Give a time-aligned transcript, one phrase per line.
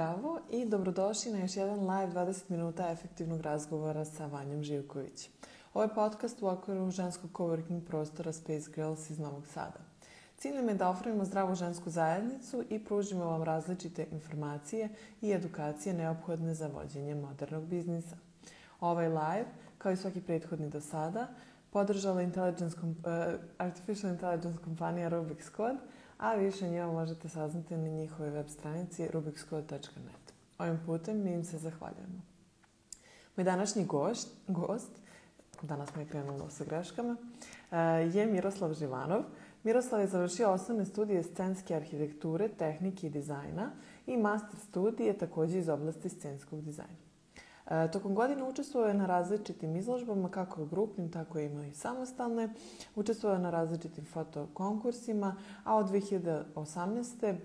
[0.00, 5.28] Zdravo i dobrodošli na još jedan live 20 minuta efektivnog razgovora sa Vanjom Živković.
[5.74, 9.78] Ovo je podcast u okviru ženskog coworking prostora Space Girls iz Novog Sada.
[10.36, 14.88] Cilj nam je da ofrujemo zdravu žensku zajednicu i pružimo vam različite informacije
[15.20, 18.16] i edukacije neophodne za vođenje modernog biznisa.
[18.80, 19.46] Ovaj live,
[19.78, 21.28] kao i svaki prethodni do sada,
[21.70, 22.94] podržala intelligence, uh,
[23.58, 25.78] Artificial Intelligence kompanija Rubik's Code–
[26.20, 30.34] a više njima možete saznati na njihovoj web stranici rubikscode.net.
[30.58, 32.20] Ovim putem mi im se zahvaljujemo.
[33.36, 34.90] Moj današnji gošt, gost,
[35.62, 37.16] danas smo je krenulo sa greškama,
[37.70, 37.76] eh,
[38.14, 39.22] je Miroslav Živanov.
[39.62, 43.70] Miroslav je završio osnovne studije scenske arhitekture, tehnike i dizajna
[44.06, 47.09] i master studije takođe iz oblasti scenskog dizajna.
[47.70, 52.48] E, tokom godine učestvovao je na različitim izložbama, kako grupnim, tako ima i samostalne.
[52.94, 57.36] Učestvovao je na različitim fotokonkursima, a od 2018.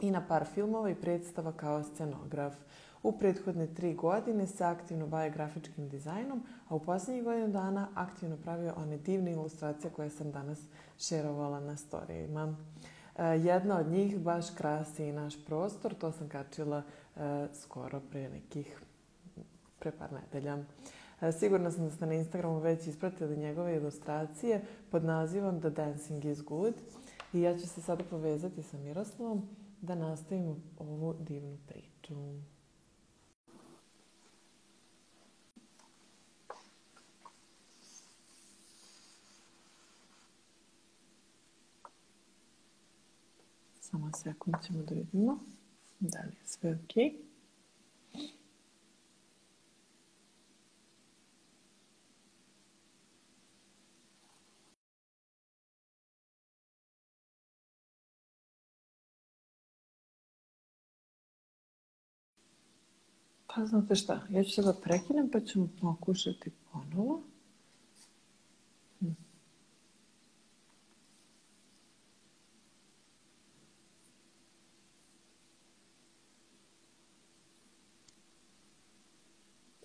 [0.00, 2.54] i na par filmova i predstava kao scenograf.
[3.02, 8.36] U prethodne tri godine se aktivno baje grafičkim dizajnom, a u poslednjih godinu dana aktivno
[8.36, 10.58] pravio one divne ilustracije koje sam danas
[10.98, 12.56] šerovala na storijima.
[13.16, 16.82] E, jedna od njih baš krasi i naš prostor, to sam kačila
[17.16, 18.80] e, skoro pre nekih
[19.80, 20.58] pre par nedelja.
[21.20, 26.24] E, sigurna sam da ste na Instagramu već ispratili njegove ilustracije pod nazivom The Dancing
[26.24, 26.74] is Good
[27.32, 29.48] i ja ću se sada povezati sa Miroslavom
[29.80, 32.14] da nastavimo ovu divnu priču.
[43.80, 45.38] Samo sekund ćemo da vidimo
[46.00, 47.04] da li je sve okej.
[47.04, 47.29] Okay.
[63.54, 67.22] Pa znate šta, ja ću sada prekinem pa ćemo pokušati ponovo.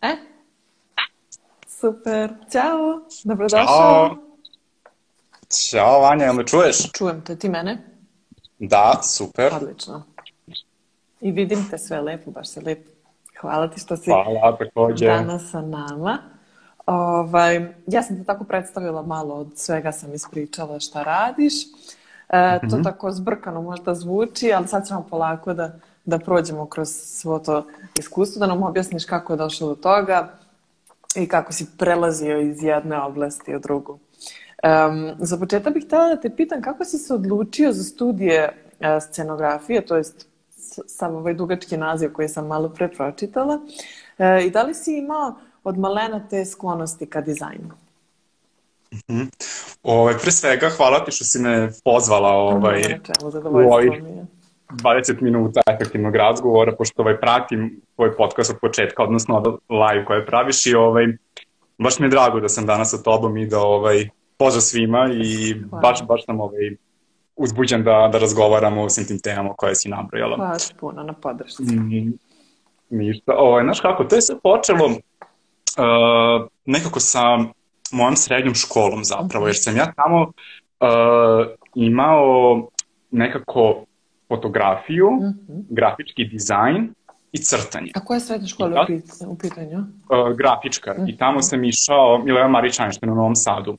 [0.01, 0.15] E?
[1.67, 2.33] Super.
[2.51, 3.01] Ćao.
[3.23, 3.65] Dobrodošao.
[3.65, 4.17] Ćao.
[5.49, 6.91] Ćao, Vanja, jel me čuješ?
[6.91, 7.39] Čujem te.
[7.39, 7.99] Ti mene?
[8.59, 9.53] Da, super.
[9.53, 10.03] Odlično.
[11.21, 12.94] I vidim te sve lepo, baš se lepo
[13.45, 14.57] Hvala ti što si Hvala,
[14.99, 16.17] danas sa nama.
[16.85, 21.53] Ovaj, ja sam te tako predstavila malo od svega sam ispričala šta radiš.
[22.29, 22.83] E, to mm -hmm.
[22.83, 25.71] tako zbrkano možda zvuči, ali sad ćemo polako da,
[26.05, 27.65] da prođemo kroz svo to
[27.99, 30.29] iskustvo, da nam objasniš kako je došlo do toga
[31.15, 33.91] i kako si prelazio iz jedne oblasti u drugu.
[33.93, 38.87] Um, za početak bih htela da te pitam kako si se odlučio za studije uh,
[39.09, 40.27] scenografije, to jest
[40.87, 43.59] sam ovaj dugački naziv koji sam malo pre pročitala.
[44.17, 47.71] E, I da li si imao od malena te sklonosti ka dizajnu?
[48.91, 49.27] Mm -hmm.
[49.83, 52.81] Ove, pre svega, hvala ti što si me pozvala ovaj,
[53.45, 53.91] u ovih
[54.69, 60.65] 20 minuta efektivnog razgovora, pošto ovaj, pratim tvoj podcast od početka, odnosno live koje praviš
[60.65, 61.05] i ovaj,
[61.77, 65.53] baš mi je drago da sam danas sa tobom i da ovaj, pozdrav svima i
[65.69, 65.81] hvala.
[65.81, 66.75] baš, baš nam ovaj,
[67.35, 70.35] uzbuđen da, da razgovaramo o svim tim temama koje si nabrojala.
[70.35, 71.63] Hvala ti puno na podršci.
[71.63, 72.13] Mm,
[72.89, 73.33] ništa.
[73.37, 77.37] Ovaj, znaš kako, to je sve počelo uh, nekako sa
[77.91, 82.67] mojom srednjom školom zapravo, jer sam ja tamo uh, imao
[83.11, 83.85] nekako
[84.27, 85.63] fotografiju, mm -hmm.
[85.69, 86.93] grafički dizajn
[87.31, 87.91] i crtanje.
[87.95, 88.87] A koja je srednja škola
[89.27, 89.77] u pitanju?
[89.77, 90.93] Uh, grafička.
[90.93, 91.13] Mm -hmm.
[91.13, 93.77] I tamo sam išao Mileva Marić Einstein u Novom Sadu.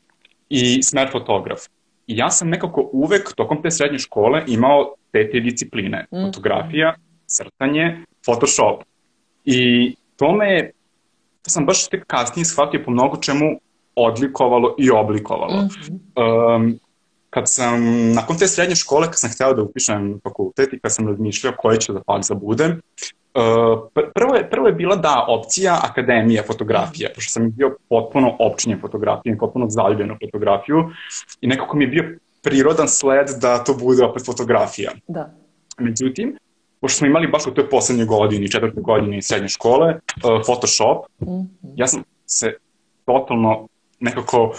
[0.49, 1.59] I smer fotograf.
[2.07, 6.07] I ja sam nekako uvek tokom te srednje škole imao te te discipline.
[6.13, 6.27] Mm.
[6.27, 6.95] Fotografija,
[7.27, 8.83] crtanje, Photoshop.
[9.45, 10.71] I to me,
[11.43, 13.61] to sam baš tek kasnije shvatio po mnogo čemu
[13.97, 15.63] odlikovalo i oblikovalo.
[15.63, 16.57] Mm -hmm.
[16.57, 16.79] um,
[17.31, 21.09] kad sam, nakon te srednje škole, kad sam hteo da upišem fakultet i kad sam
[21.09, 22.81] razmišljao koji ću da fakt da budem,
[24.15, 29.39] prvo, je, prvo je bila da opcija akademija fotografija, pošto sam bio potpuno opčinjen fotografijom,
[29.39, 30.91] potpuno zaljubljen u fotografiju
[31.41, 34.91] i nekako mi je bio prirodan sled da to bude opet fotografija.
[35.09, 35.31] Da.
[35.79, 36.37] Međutim,
[36.81, 41.27] pošto smo imali baš u toj poslednjoj godini, četvrtoj godini srednje škole, uh, Photoshop, mm
[41.27, 41.47] -hmm.
[41.77, 42.55] ja sam se
[43.05, 43.69] totalno
[44.01, 44.53] nekako uh,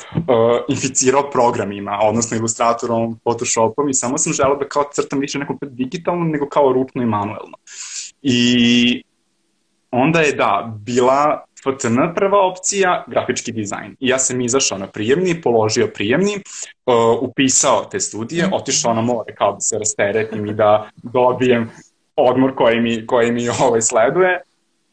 [0.68, 6.24] inficirao programima, odnosno ilustratorom, Photoshopom i samo sam želeo da kao crtam više neko digitalno
[6.26, 7.58] nego kao ručno i manuelno.
[8.22, 9.04] I
[9.92, 13.96] onda je da, bila FCN prva opcija, grafički dizajn.
[14.00, 16.36] I ja sam izašao na prijemni, položio prijemni,
[16.86, 18.54] uh, upisao te studije, mhm.
[18.54, 21.70] otišao na more kao da se rasteretim i da dobijem
[22.16, 24.42] odmor koji mi, koji mi ovaj, sleduje.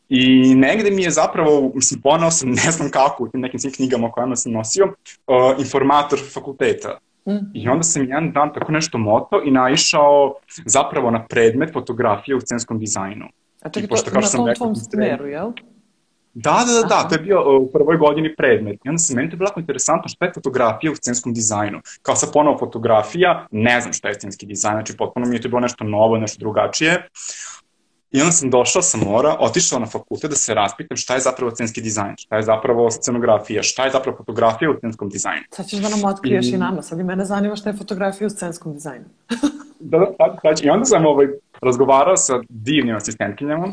[0.08, 3.72] I negde mi je zapravo, mislim, ponao sam, ne znam kako, u tim nekim svim
[3.72, 4.84] knjigama kojima sam nosio,
[5.26, 6.98] uh, informator fakulteta.
[7.26, 7.50] Mm.
[7.54, 10.34] I onda sam jedan dan tako nešto moto i naišao
[10.66, 13.26] zapravo na predmet fotografije u scenskom dizajnu.
[13.62, 15.52] A čekaj, to, na tom tvom smeru, jel?
[16.34, 18.80] Da, da, da, da, to je bio uh, u prvoj godini predmet.
[18.84, 21.80] I onda se meni to bilo interesantno šta je fotografija u scenskom dizajnu.
[22.02, 25.48] Kao sa ponovo fotografija, ne znam šta je scenski dizajn, znači potpuno mi je to
[25.48, 27.08] bilo nešto novo, nešto drugačije.
[28.14, 31.50] I onda sam došao sa mora, otišao na fakultet da se raspitam šta je zapravo
[31.50, 35.42] scenski dizajn, šta je zapravo scenografija, šta je zapravo fotografija u scenskom dizajnu.
[35.50, 38.26] Sad ćeš da nam otkriješ I, i nama, sad i mene zanima šta je fotografija
[38.26, 39.04] u scenskom dizajnu.
[39.80, 41.26] da, da, sad, sad, I onda sam ovaj,
[41.62, 43.72] razgovarao sa divnim asistentkinjama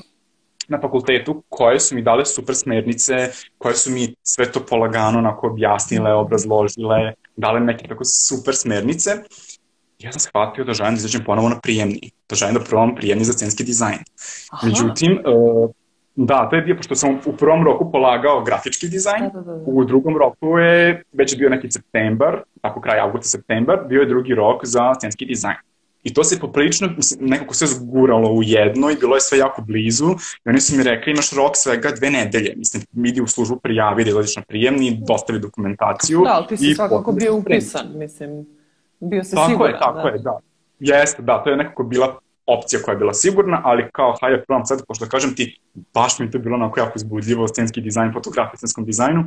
[0.68, 5.48] na fakultetu koje su mi dale super smernice, koje su mi sve to polagano onako
[5.48, 9.12] objasnile, obrazložile, dale neke tako super smernice.
[10.04, 13.24] Ja sam shvatio da želim da izađem ponovo na prijemni, da želim da probam prijemni
[13.24, 14.00] za scenski dizajn.
[14.52, 14.68] Aha.
[14.68, 15.70] Međutim, uh,
[16.16, 19.64] Da, to je bio, pošto sam u prvom roku polagao grafički dizajn, da, da, da.
[19.66, 24.36] u drugom roku je već bio neki septembar, tako kraj augusta, septembar, bio je drugi
[24.36, 25.56] rok za scenski dizajn.
[26.04, 29.62] I to se poprilično, mislim, nekako sve zguralo u jedno i bilo je sve jako
[29.62, 30.10] blizu.
[30.46, 32.54] I oni su mi rekli, imaš rok svega dve nedelje.
[32.58, 36.22] Mislim, idi u službu prijavi, da izlaziš na prijemni, dostavi dokumentaciju.
[36.24, 38.46] Da, ali ti si svakako bio upisan, mislim,
[39.02, 39.80] bio si tako siguran.
[39.80, 40.16] Tako je, tako da.
[40.16, 40.40] je, da.
[40.80, 44.66] Jeste, da, to je nekako bila opcija koja je bila sigurna, ali kao, hajde, probam
[44.66, 45.60] sad, pošto kažem ti,
[45.94, 49.24] baš mi to bilo onako jako izbudljivo, scenski dizajn, fotografija, scenskom dizajnu.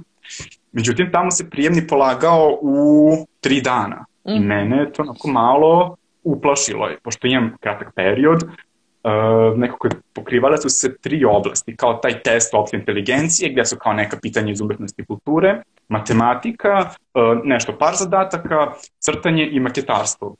[0.72, 4.04] Međutim, tamo se prijemni polagao u tri dana.
[4.28, 4.30] Mm.
[4.30, 10.58] I mene je to onako malo uplašilo je, pošto imam kratak period, uh, nekako pokrivale
[10.58, 14.60] su se tri oblasti, kao taj test opšte inteligencije, gde su kao neka pitanja iz
[14.60, 20.34] umetnosti kulture, matematika, uh, nešto par zadataka, crtanje i maketarstvo.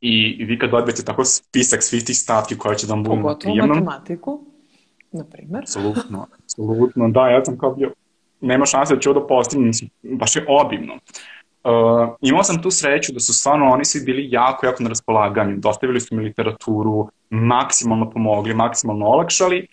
[0.00, 3.56] I vi kad dobijete tako spisak svih tih stavki koje će da vam budu Pogotovo
[3.56, 4.40] matematiku,
[5.12, 5.62] na primer.
[5.62, 7.92] Absolutno, absolutno, da, ja sam kao bio,
[8.40, 9.70] nema šanse da ću ovo da postignem,
[10.02, 10.94] baš je obimno.
[11.64, 15.56] Uh, imao sam tu sreću da su stvarno oni svi bili jako, jako na raspolaganju.
[15.56, 19.66] Dostavili su mi literaturu, maksimalno pomogli, maksimalno olakšali.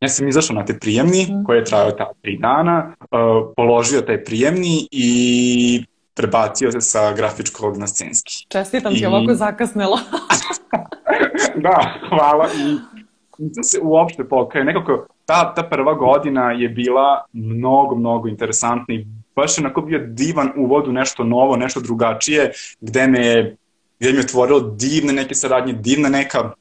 [0.00, 1.44] Ja sam izašao na te prijemni, mm.
[1.44, 3.08] koji je trajao ta tri dana, uh,
[3.56, 5.84] položio taj prijemni i
[6.14, 8.46] prebacio se sa grafičkog na scenski.
[8.48, 8.98] Čestitam I...
[8.98, 9.98] ti, ovako zakasnelo.
[11.66, 12.48] da, hvala.
[12.58, 12.76] I
[13.38, 14.64] nisam se uopšte pokaje.
[14.64, 19.06] Nekako, ta, ta prva godina je bila mnogo, mnogo interesantna i
[19.36, 23.56] baš je onako bio divan uvod u nešto novo, nešto drugačije, gde me,
[24.00, 26.52] gde mi je otvorilo divne neke saradnje, divna neka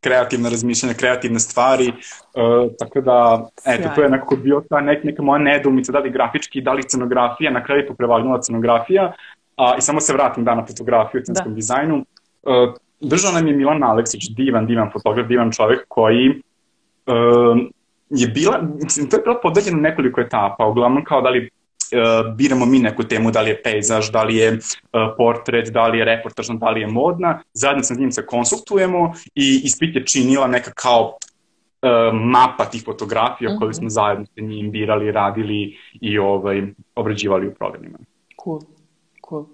[0.00, 5.22] kreativna razmišljanja, kreativne stvari, uh, tako da, eto, to je nekako bio ta nek, neka
[5.22, 9.12] moja nedumica, da li grafički, da li scenografija, na kraju to prevagnula scenografija,
[9.56, 11.56] a, i samo se vratim da na fotografiju, scenskom da.
[11.56, 12.04] dizajnu.
[12.42, 17.58] Uh, držao nam je Milan Aleksić, divan, divan fotograf, divan čovek koji uh,
[18.10, 21.59] je bila, mislim, to je bilo podeljeno nekoliko etapa, uglavnom kao da li uh,
[22.36, 24.58] biramo mi neku temu, da li je pejzaž, da li je uh,
[25.16, 29.60] portret, da li je reportažna, da li je modna, zajedno sa njim se konsultujemo i
[29.64, 31.06] ispit je činila neka kao
[31.82, 33.58] uh, mapa tih fotografija mm -hmm.
[33.58, 36.62] koju smo zajedno sa njim birali, radili i ovaj,
[36.94, 37.98] obrađivali u programima.
[38.44, 38.60] Cool,
[39.28, 39.44] cool.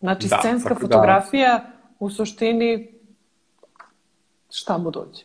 [0.00, 2.92] Znači, da, scenska da- fotografija da, u suštini
[4.50, 5.22] šta mu dođe?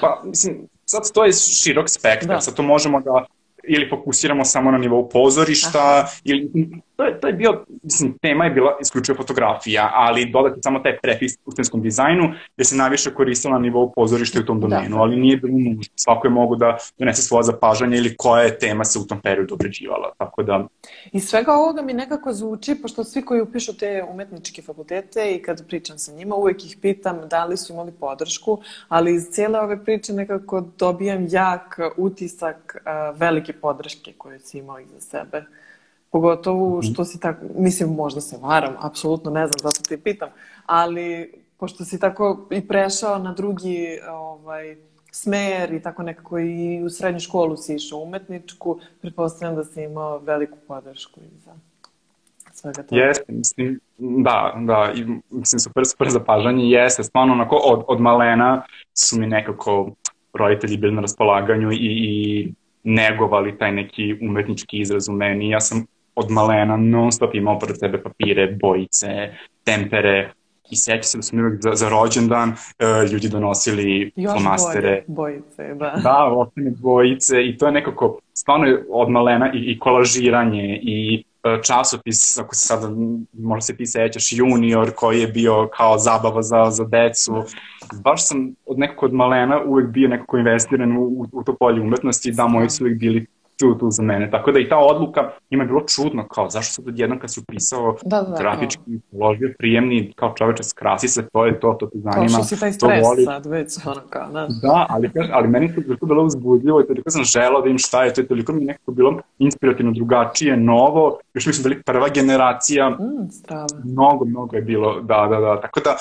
[0.00, 2.40] Pa, mislim, sad to je širok spektar, da.
[2.40, 3.24] sad to možemo da
[3.64, 6.10] ili fokusiramo samo na nivou pozorišta, Aha.
[6.24, 6.50] ili,
[7.00, 10.98] to, je, to je bio, mislim, tema je bila isključivo fotografija, ali dodati samo taj
[10.98, 14.66] prefis u scenskom dizajnu, gde se najviše koristila na nivou pozorišta u tom da.
[14.66, 15.02] domenu, da.
[15.02, 15.92] ali nije bilo nužno.
[15.96, 19.54] Svako je mogu da donese svoje zapažanje ili koja je tema se u tom periodu
[19.54, 20.66] obrađivala, tako da...
[21.12, 25.66] I svega ovoga mi nekako zvuči, pošto svi koji upišu te umetničke fakultete i kad
[25.66, 29.84] pričam sa njima, uvek ih pitam da li su imali podršku, ali iz cijele ove
[29.84, 32.76] priče nekako dobijam jak utisak
[33.14, 35.44] velike podrške koje si imao iza sebe.
[36.10, 36.92] Pogotovo mhm.
[36.92, 40.28] što si tako, mislim možda se varam, apsolutno ne znam, zato te pitam,
[40.66, 44.76] ali pošto si tako i prešao na drugi ovaj,
[45.12, 50.18] smer i tako nekako i u srednju školu si išao umetničku, pretpostavljam da si imao
[50.18, 51.52] veliku podršku i za
[52.52, 53.02] svega toga.
[53.02, 58.62] Jeste, mislim, da, da, i, mislim, super, super zapažanje, jeste, stvarno onako od, od malena
[58.94, 59.90] su mi nekako
[60.32, 62.52] roditelji bili na raspolaganju i, i
[62.84, 65.50] negovali taj neki umetnički izraz u meni.
[65.50, 65.86] Ja sam
[66.20, 69.08] od malena non stop imao pred sebe papire, bojice,
[69.64, 70.32] tempere,
[70.70, 75.04] i seća se da su mi uvek za, za rođendan uh, ljudi donosili Još flomastere.
[75.06, 76.00] bojice, da.
[76.02, 81.62] Da, ostane bojice i to je nekako stvarno od malena i, i kolažiranje i e,
[81.62, 82.88] časopis, ako se sada,
[83.32, 87.34] možda se ti sećaš, junior koji je bio kao zabava za, za decu.
[88.04, 92.32] Baš sam od nekog od malena uvek bio nekako investiran u, u to polje umetnosti,
[92.32, 93.26] da moji su uvek bili
[93.60, 94.30] tu, tu za mene.
[94.30, 97.40] Tako da i ta odluka ima je bilo čudno, kao zašto sad odjednom kad si
[97.40, 99.18] upisao da, da, grafički, da.
[99.18, 102.26] položio prijemni, kao čoveče, skrasi se, to je to, to te zanima.
[102.26, 103.24] Kao što si taj stres voli.
[103.24, 104.48] sad već, ono kao, da.
[104.62, 108.04] Da, ali, ali meni je to bilo uzbudljivo i toliko sam želao da im šta
[108.04, 112.08] je, to je toliko mi nekako bilo inspirativno drugačije, novo, još mi smo bili prva
[112.08, 113.66] generacija, mm, strava.
[113.84, 115.96] mnogo, mnogo je bilo, da, da, da, tako da,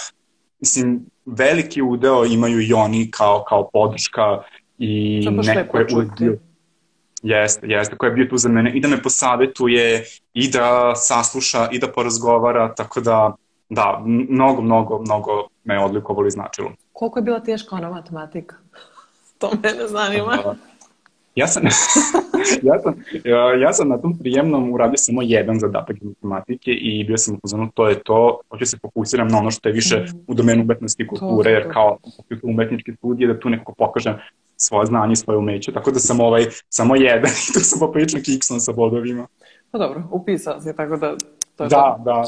[0.60, 4.42] mislim, veliki udeo imaju i oni kao, kao podrška
[4.78, 5.26] i
[5.56, 5.86] neko je
[6.20, 6.38] bio
[7.24, 11.70] Jeste, jeste, ko je bio tu za mene i da me posavetuje i da sasluša
[11.72, 13.36] i da porazgovara, tako da
[13.70, 16.72] da, mnogo, mnogo, mnogo me je odlikovalo i značilo.
[16.94, 18.56] Koliko je bila teška ona matematika?
[19.40, 20.38] to mene zanima.
[20.46, 20.56] Uh,
[21.42, 21.64] ja sam,
[22.64, 22.94] ja, sam,
[23.62, 27.90] ja sam na tom prijemnom uradio samo jedan zadatak matematike i bio sam upoznan, to
[27.90, 30.20] je to, hoću se fokusiram na ono što je više mm.
[30.28, 31.98] u domenu umetnosti kulture, jer kao
[32.44, 34.16] umetničke studije da tu nekako pokažem
[34.58, 38.20] svoje znanje i svoje umeće, tako da sam ovaj, samo jedan i tu sam poprično
[38.26, 39.28] kiksom sa bodovima.
[39.72, 41.16] Pa dobro, upisao si, tako da
[41.60, 42.00] to je da.
[42.06, 42.24] Da,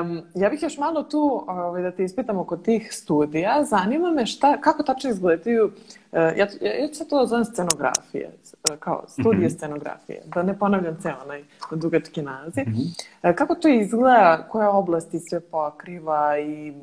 [0.00, 3.64] um, Ja bih još malo tu ovaj, da te ispitam oko tih studija.
[3.64, 5.72] Zanima me šta, kako tačno izgledaju, uh,
[6.12, 8.30] ja, ja, ja ću to zovem scenografije,
[8.78, 9.56] kao studije mm -hmm.
[9.56, 12.64] scenografije, da ne ponavljam ceo onaj dugački naziv.
[12.68, 13.34] Mm -hmm.
[13.34, 16.74] Kako to izgleda, koje oblasti sve pokriva i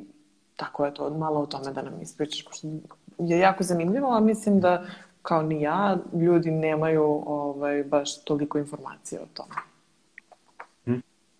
[0.56, 2.68] tako je to, malo o tome da nam ispričaš, pošto
[3.18, 4.84] je jako zanimljivo, a mislim da
[5.22, 9.73] kao ni ja, ljudi nemaju ovaj, baš toliko informacije o tome.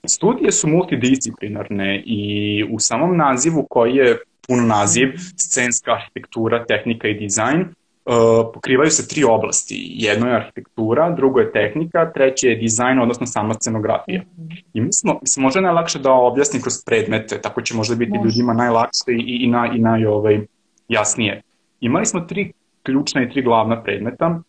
[0.07, 4.19] Studije su multidisciplinarne i u samom nazivu koji je
[4.49, 9.93] pun naziv scenska arhitektura, tehnika i dizajn, uh, pokrivaju se tri oblasti.
[9.95, 14.23] Jedno je arhitektura, drugo je tehnika, treće je dizajn, odnosno sama scenografija.
[14.75, 18.19] I mi smo, mislim, možda je najlakše da objasnim kroz predmete, tako će možda biti
[18.19, 18.25] Može.
[18.25, 20.41] ljudima najlakše i, i, naj, i naj, ovaj,
[20.89, 21.43] jasnije.
[21.81, 24.41] Imali smo tri ključna i tri glavna predmeta.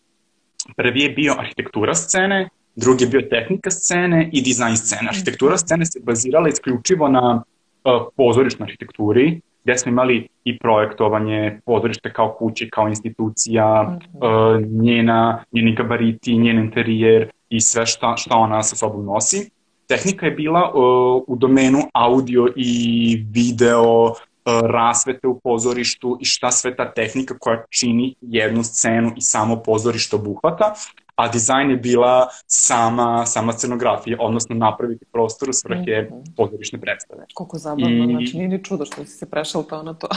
[0.76, 5.08] Prvi je bio arhitektura scene, drugi je bio tehnika scene i dizajn scene.
[5.08, 12.12] Arhitektura scene se bazirala isključivo na uh, pozorišnoj arhitekturi, gde smo imali i projektovanje pozorište
[12.12, 18.62] kao kuće, kao institucija, uh, njena, njeni gabariti, njen interijer i sve šta, šta ona
[18.62, 19.50] sa sobom nosi.
[19.88, 24.14] Tehnika je bila uh, u domenu audio i video,
[24.46, 29.56] E, rasvete u pozorištu i šta sve ta tehnika koja čini jednu scenu i samo
[29.56, 30.74] pozorište obuhvata,
[31.16, 36.36] a dizajn je bila sama, sama scenografija, odnosno napraviti prostor u svrhe mm -hmm.
[36.36, 37.24] pozorišne predstave.
[37.34, 38.06] Koliko zabavno, I...
[38.10, 40.08] znači nije ni čudo što si se prešao to na to.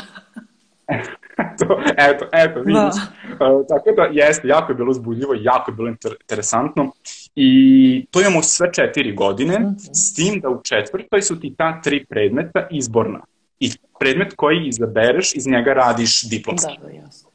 [1.60, 2.74] to, eto, eto, vidiš.
[2.74, 3.54] Da.
[3.54, 6.92] Uh, tako da, jeste, jako je bilo uzbudljivo, jako je bilo inter interesantno.
[7.36, 9.90] I to imamo sve četiri godine, mm -hmm.
[9.94, 13.20] s tim da u četvrtoj su ti ta tri predmeta izborna
[13.60, 16.74] i predmet koji izabereš, iz njega radiš diplomski.
[16.82, 17.30] Da, da, jasno.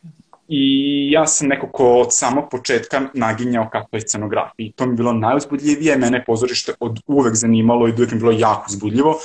[0.48, 4.66] I ja sam nekako od samog početka naginjao kakva je scenografija.
[4.66, 8.20] I to mi je bilo najuzbudljivije, mene pozorište od uvek zanimalo i uvek mi je
[8.20, 9.18] bilo jako uzbudljivo.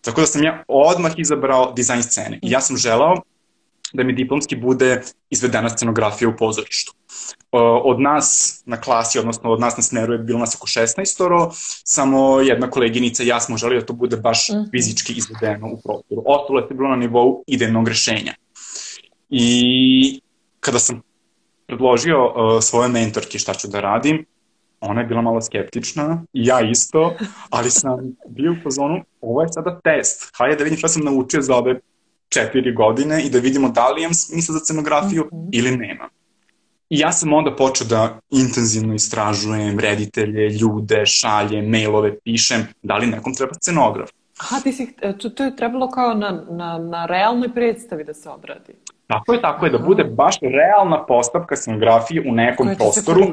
[0.00, 2.38] Tako da sam ja odmah izabrao dizajn scene.
[2.42, 3.22] I ja sam želao
[3.92, 6.92] da mi diplomski bude izvedena scenografija u pozorištu.
[7.84, 11.50] Od nas na klasi, odnosno od nas na smeru je bilo nas oko 16 oro,
[11.84, 14.62] samo jedna koleginica i ja smo želi da to bude baš mhm.
[14.70, 16.22] fizički izvedeno u prostoru.
[16.26, 18.34] Ostalo je bilo na nivou idejnog rešenja.
[19.30, 20.20] I
[20.64, 21.02] kada sam
[21.66, 24.24] predložio uh, svoje mentorke šta ću da radim,
[24.80, 27.14] ona je bila malo skeptična, ja isto,
[27.50, 31.42] ali sam bio u pozonu, ovo je sada test, hajde da vidim šta sam naučio
[31.42, 31.80] za ove
[32.28, 35.48] četiri godine i da vidimo da li imam smisla za scenografiju mm -hmm.
[35.52, 36.08] ili nema.
[36.90, 43.06] I ja sam onda počeo da intenzivno istražujem reditelje, ljude, šalje, mailove, pišem, da li
[43.06, 44.10] nekom treba scenograf.
[44.38, 48.30] Aha, ti si, e, to, je trebalo kao na, na, na realnoj predstavi da se
[48.30, 48.74] odradi.
[49.06, 53.26] Tako je, tako je, da bude baš realna postavka scenografije u nekom Koja prostoru.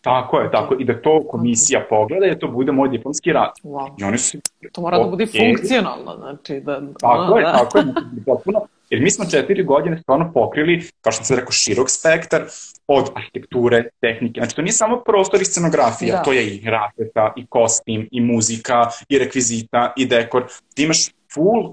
[0.00, 0.76] Tako je, tako.
[0.78, 3.50] I da to komisija pogleda i da to bude moj diplomski rad.
[3.62, 3.90] Wow.
[3.98, 4.38] I oni su...
[4.72, 5.04] To mora okay.
[5.04, 6.80] da bude funkcionalno, znači da...
[7.00, 7.52] Tako da, je, da.
[7.52, 8.60] tako je, znači, potpuno.
[8.90, 12.42] Jer mi smo četiri godine stvarno pokrili, kao što sam rekao, širok spektar
[12.86, 14.40] od arhitekture, tehnike.
[14.40, 16.22] Znači, to nije samo prostor i scenografija, da.
[16.22, 20.44] to je i rasveta, i kostim, i muzika, i rekvizita, i dekor.
[20.74, 21.72] Ti imaš full,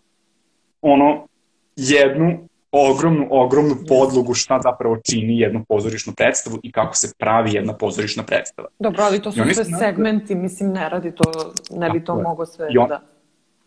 [0.82, 1.28] ono,
[1.76, 7.78] jednu ogromnu, ogromnu podlogu šta zapravo čini jednu pozorišnu predstavu i kako se pravi jedna
[7.78, 8.68] pozorišna predstava.
[8.80, 12.68] Dobro, ali to su sve segmenti, mislim, ne radi to, ne bi to mogo sve
[12.80, 13.02] on, da...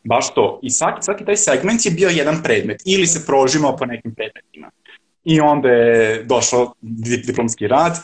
[0.05, 0.61] Baš to.
[0.63, 4.71] I svaki, svaki taj segment je bio jedan predmet ili se prožimao po nekim predmetima.
[5.25, 7.99] I onda je došao diplomski rad,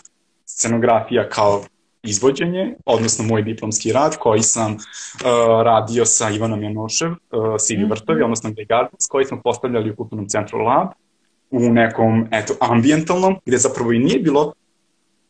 [0.47, 1.65] scenografija kao
[2.03, 4.79] izvođenje, odnosno moj diplomski rad koji sam uh,
[5.65, 7.17] radio sa Ivanom Janošev, uh,
[7.59, 8.25] Sivi Vrtovi, mhm.
[8.25, 10.89] odnosno Grey Gardens, koji smo postavljali u Kulturnom centru Lab
[11.51, 14.53] u nekom, eto, ambientalnom, gde zapravo i nije bilo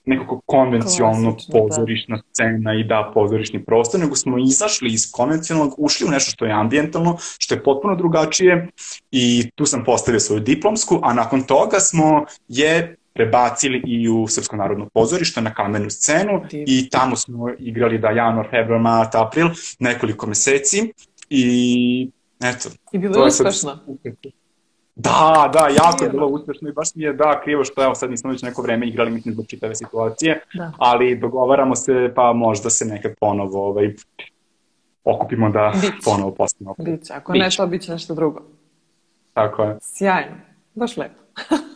[0.05, 1.59] nekako konvencionalno da.
[1.59, 2.23] pozorišna da.
[2.31, 6.53] scena i da pozorišni prostor, nego smo izašli iz konvencionalnog, ušli u nešto što je
[6.53, 8.69] ambijentalno, što je potpuno drugačije
[9.11, 14.57] i tu sam postavio svoju diplomsku, a nakon toga smo je prebacili i u Srpsko
[14.57, 20.27] narodno pozorište na kamenu scenu i tamo smo igrali da januar, februar, mart, april, nekoliko
[20.27, 20.93] meseci
[21.31, 22.11] i
[22.45, 22.69] eto.
[22.93, 23.79] I bilo je uspešno.
[24.97, 28.11] Da, da, jako je bilo uspešno i baš mi je da krivo što evo sad
[28.11, 30.73] nismo već neko vreme igrali mislim zbog čitave situacije, da.
[30.79, 33.95] ali dogovaramo se pa možda se nekad ponovo ovaj,
[35.05, 35.91] okupimo da Bić.
[36.05, 36.75] ponovo postavimo.
[36.79, 37.41] Biće, ako Bić.
[37.41, 38.43] ne to biće nešto drugo.
[39.33, 39.77] Tako je.
[39.81, 40.37] Sjajno,
[40.75, 41.23] baš lepo.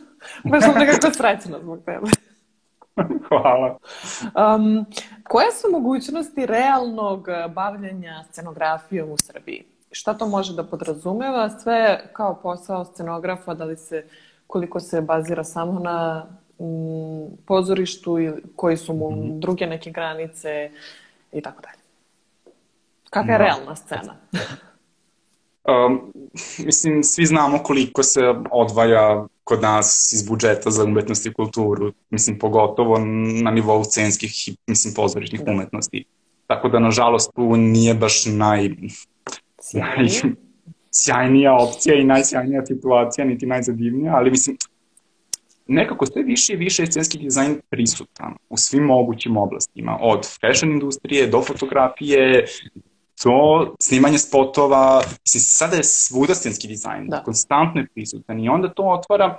[0.50, 2.06] baš sam nekako srećena zbog tebe.
[3.28, 3.78] Hvala.
[4.24, 4.86] Um,
[5.24, 9.76] koje su mogućnosti realnog bavljanja scenografijom u Srbiji?
[9.96, 14.04] šta to može da podrazumeva, sve kao posao scenografa, da li se,
[14.46, 16.26] koliko se bazira samo na
[16.58, 19.40] m, pozorištu i koji su mu mm.
[19.40, 20.70] druge neke granice
[21.32, 21.82] i tako dalje.
[23.10, 23.44] Kakva je da.
[23.44, 24.14] realna scena?
[25.68, 26.12] um,
[26.58, 28.20] mislim, svi znamo koliko se
[28.50, 32.98] odvaja kod nas iz budžeta za umetnost i kulturu, mislim, pogotovo
[33.42, 35.52] na nivou censkih i, mislim, pozorišnih da.
[35.52, 36.04] umetnosti.
[36.46, 38.70] Tako da, nažalost, tu nije baš naj,
[39.60, 40.22] Sjajnije.
[41.02, 44.56] sjajnija opcija i najsjajnija situacija, niti najzadivnija, ali mislim,
[45.66, 50.72] nekako sve više i više je scenski dizajn prisutan u svim mogućim oblastima, od fashion
[50.72, 52.46] industrije do fotografije,
[53.22, 57.22] to snimanje spotova, mislim, sada je svuda scenski dizajn, da.
[57.22, 59.38] konstantno je prisutan i onda to otvara,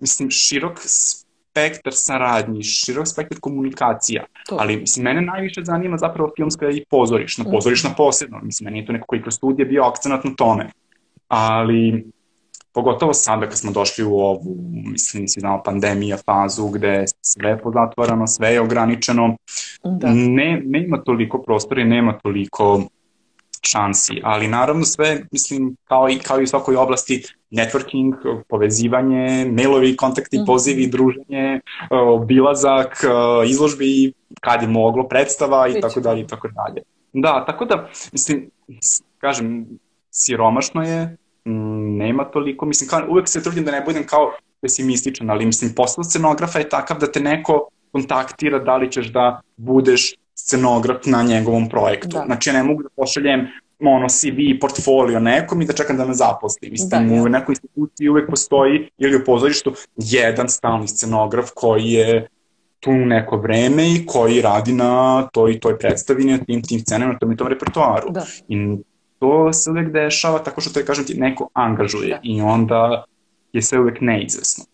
[0.00, 4.56] mislim, širok spektar saradnji, širok spektar komunikacija, to.
[4.60, 7.52] ali mislim, mene najviše zanima zapravo filmska i pozorišna, mhm.
[7.52, 10.70] pozorišna posebno, mislim, meni je to neko koji kroz studije bio akcenat na tome,
[11.28, 12.04] ali
[12.72, 17.58] pogotovo sada kad smo došli u ovu, mislim, si znamo, pandemija fazu gde je sve
[17.62, 19.36] pozatvarano, sve je ograničeno,
[19.84, 20.10] da.
[20.14, 22.82] ne, ne ima toliko prostora i nema toliko
[23.66, 29.96] šansi, ali naravno sve, mislim, kao i, kao i u svakoj oblasti, networking, povezivanje, mailovi,
[29.96, 30.44] kontakti, mm.
[30.46, 33.04] pozivi, druženje, obilazak,
[33.46, 36.82] izložbi, kad je moglo, predstava i tako dalje i tako dalje.
[37.12, 38.50] Da, tako da, mislim,
[39.18, 39.66] kažem,
[40.10, 41.16] siromašno je,
[41.98, 46.04] nema toliko, mislim, kao, uvek se trudim da ne budem kao pesimističan, ali mislim, posao
[46.04, 51.68] scenografa je takav da te neko kontaktira da li ćeš da budeš scenograf na njegovom
[51.68, 52.08] projektu.
[52.08, 52.22] Da.
[52.26, 53.46] Znači, ja ne mogu da pošaljem
[53.80, 56.70] ono CV i portfolio nekom i da čekam da me zaposli.
[56.70, 57.22] Mislim, da, ja.
[57.22, 62.28] u nekoj instituciji uvek postoji ili u pozorištu jedan stalni scenograf koji je
[62.80, 67.18] tu neko vreme i koji radi na toj toj predstavi, na tim, tim scenama, na
[67.18, 68.10] tom i tom repertoaru.
[68.10, 68.26] Da.
[68.48, 68.76] I
[69.18, 72.20] to se uvek dešava tako što te, kažem ti, neko angažuje da.
[72.22, 73.04] i onda
[73.52, 74.64] je sve uvek neizvesno.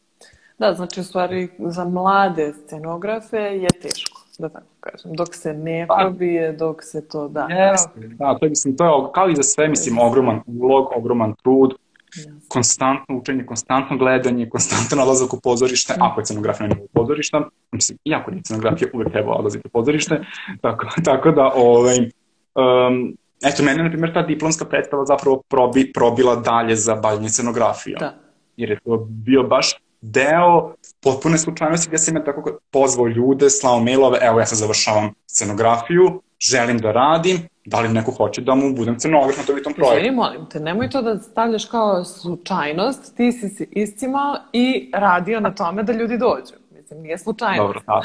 [0.58, 5.86] Da, znači u stvari za mlade scenografe je teško da tako kažem, dok se ne
[5.88, 7.46] pa, probije, dok se to da.
[7.50, 11.34] Jeste, da, to je, mislim, to je kao i za sve, mislim, ogroman ulog, ogroman
[11.42, 11.74] trud,
[12.10, 12.48] Yes.
[12.48, 16.02] konstantno učenje, konstantno gledanje, konstantno nalazak u pozorište, mm.
[16.02, 20.20] ako je scenografija na pozorišta, mislim, iako nije scenografija, uvek treba odlaziti u pozorište,
[20.60, 26.36] tako, tako da, ovaj, um, eto, mene, na primjer, ta diplomska predstava zapravo probi, probila
[26.36, 27.98] dalje za bavljanje scenografijom.
[28.00, 28.14] Da.
[28.56, 33.80] Jer je to bio baš deo potpune slučajnosti gde sam ja tako pozvao ljude, slao
[33.80, 38.74] mailove, evo ja sad završavam scenografiju, želim da radim, da li neko hoće da mu
[38.74, 39.96] budem scenograf na tom i tom projektu.
[39.96, 45.40] Izvini, molim te, nemoj to da stavljaš kao slučajnost, ti si se iscimao i radio
[45.40, 46.54] na tome da ljudi dođu.
[46.70, 47.58] Mislim, nije slučajnost.
[47.58, 48.02] Dobro, da.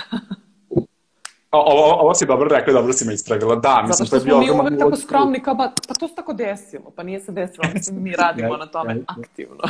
[1.51, 3.55] ovo, ovo si dobro rekla, dobro si me ispravila.
[3.55, 4.33] Da, mislim, to je bio.
[4.33, 7.03] Zato što smo mi uvek tako skromni, kao, ba, pa to se tako desilo, pa
[7.03, 9.63] nije se desilo, mislim, mi radimo na tome aktivno.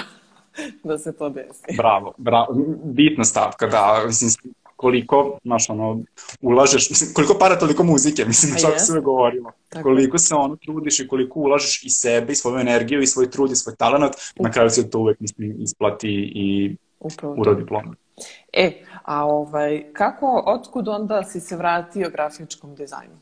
[0.83, 1.63] da se to desi.
[1.77, 2.55] Bravo, bravo.
[2.83, 4.03] Bitna stavka, da.
[4.07, 4.31] Mislim,
[4.75, 5.99] koliko, znaš, ono,
[6.41, 9.51] ulažeš, mislim, koliko para, toliko muzike, mislim, na čak se govorimo.
[9.69, 9.83] Tako.
[9.83, 13.51] Koliko se ono trudiš i koliko ulažeš i sebe, i svoju energiju, i svoj trud,
[13.51, 17.95] i svoj talent, na kraju se to uvek, mislim, isplati i Upravo urodi plon.
[18.53, 23.15] E, a ovaj, kako, otkud onda si se vratio grafičkom dizajnu?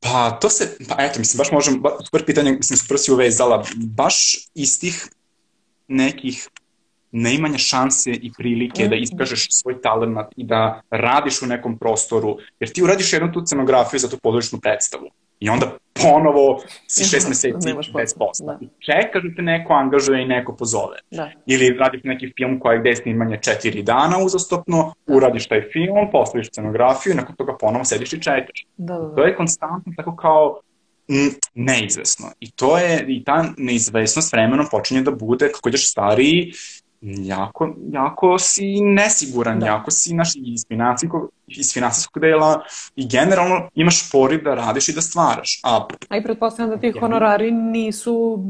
[0.00, 3.64] Pa to se, pa eto, mislim, baš možem, ba, super pitanje, mislim, super si uvezala,
[3.76, 5.08] baš iz tih
[5.88, 6.48] nekih
[7.12, 8.88] neimanja šanse i prilike mm.
[8.88, 9.02] da mhm.
[9.02, 14.00] iskažeš svoj talent i da radiš u nekom prostoru, jer ti uradiš jednu tu scenografiju
[14.00, 15.66] za tu područnu predstavu i onda
[16.02, 18.66] ponovo si šest meseci bez posla, da.
[18.78, 20.98] Čekaš da te neko angažuje i neko pozove.
[21.10, 21.30] Da.
[21.46, 26.10] Ili radiš neki film koji je gde je snimanje četiri dana uzastopno, uradiš taj film,
[26.12, 28.66] postaviš scenografiju i nakon toga ponovo sediš i čekaš.
[28.76, 29.22] Da, da, To da.
[29.22, 30.60] je konstantno tako kao
[31.54, 32.26] neizvesno.
[32.40, 36.52] I to je, i ta neizvesnost vremenom počinje da bude, kako ideš stariji,
[37.00, 39.66] jako, jako si nesiguran, Da.
[39.66, 42.60] jako si naš, iz, finansijskog, iz finansijskog dela
[42.96, 45.60] i generalno imaš poriv da radiš i da stvaraš.
[45.64, 48.44] A A i pretpostavljam da ti honorari nisu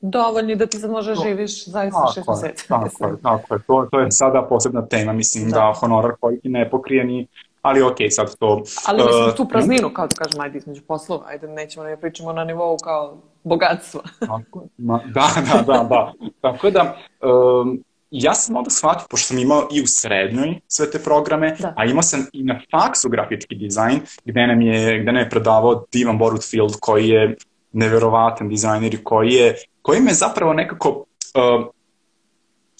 [0.00, 2.68] dovoljni da ti sad možeš živiš zaista šest Tako je, meseci.
[2.68, 3.60] tako je, tako je.
[3.66, 5.72] To, to je sada posebna tema, mislim da, Da.
[5.76, 7.26] honorar koji ti ne pokrije ni,
[7.62, 8.62] ali okej, sad to...
[8.86, 12.00] Ali mislim uh, tu prazninu, kao da kažem, ajde između poslova, ajde nećemo da ne
[12.00, 14.00] pričamo na nivou kao bogatstva.
[14.20, 16.12] Tako, ma, da, da, da, da.
[16.50, 17.84] Tako da, um,
[18.22, 21.74] ja sam onda shvatio, pošto sam imao i u srednjoj sve te programe, Da.
[21.76, 25.84] a imao sam i na faksu grafički dizajn, gde nam je, gde nam je predavao
[25.92, 27.36] Divan Borutfield, koji je
[27.72, 31.66] neverovatan dizajner i koji je, koji me zapravo nekako, uh,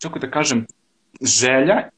[0.03, 0.67] kako da kažem,
[1.21, 1.89] želja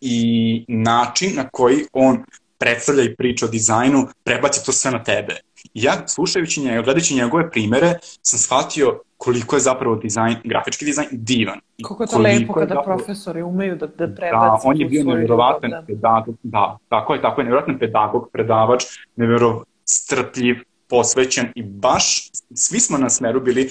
[0.00, 2.24] i način na koji on
[2.58, 5.36] predstavlja i priča o dizajnu, prebaci to sve na tebe.
[5.74, 11.60] Ja, slušajući njega, gledajući njegove primere, sam shvatio koliko je zapravo dizajn, grafički dizajn divan.
[11.78, 14.80] I Koliko je to koliko lepo kada zapravo- profesori umeju da, da Da, prebaci on
[14.80, 15.84] je bio nevjerovatan da.
[15.86, 18.84] pedagog, da, tako je, tako je, nevjerovatan pedagog, predavač,
[19.16, 20.56] nevjerov strpljiv,
[20.88, 23.70] posvećen i baš svi smo na smeru bili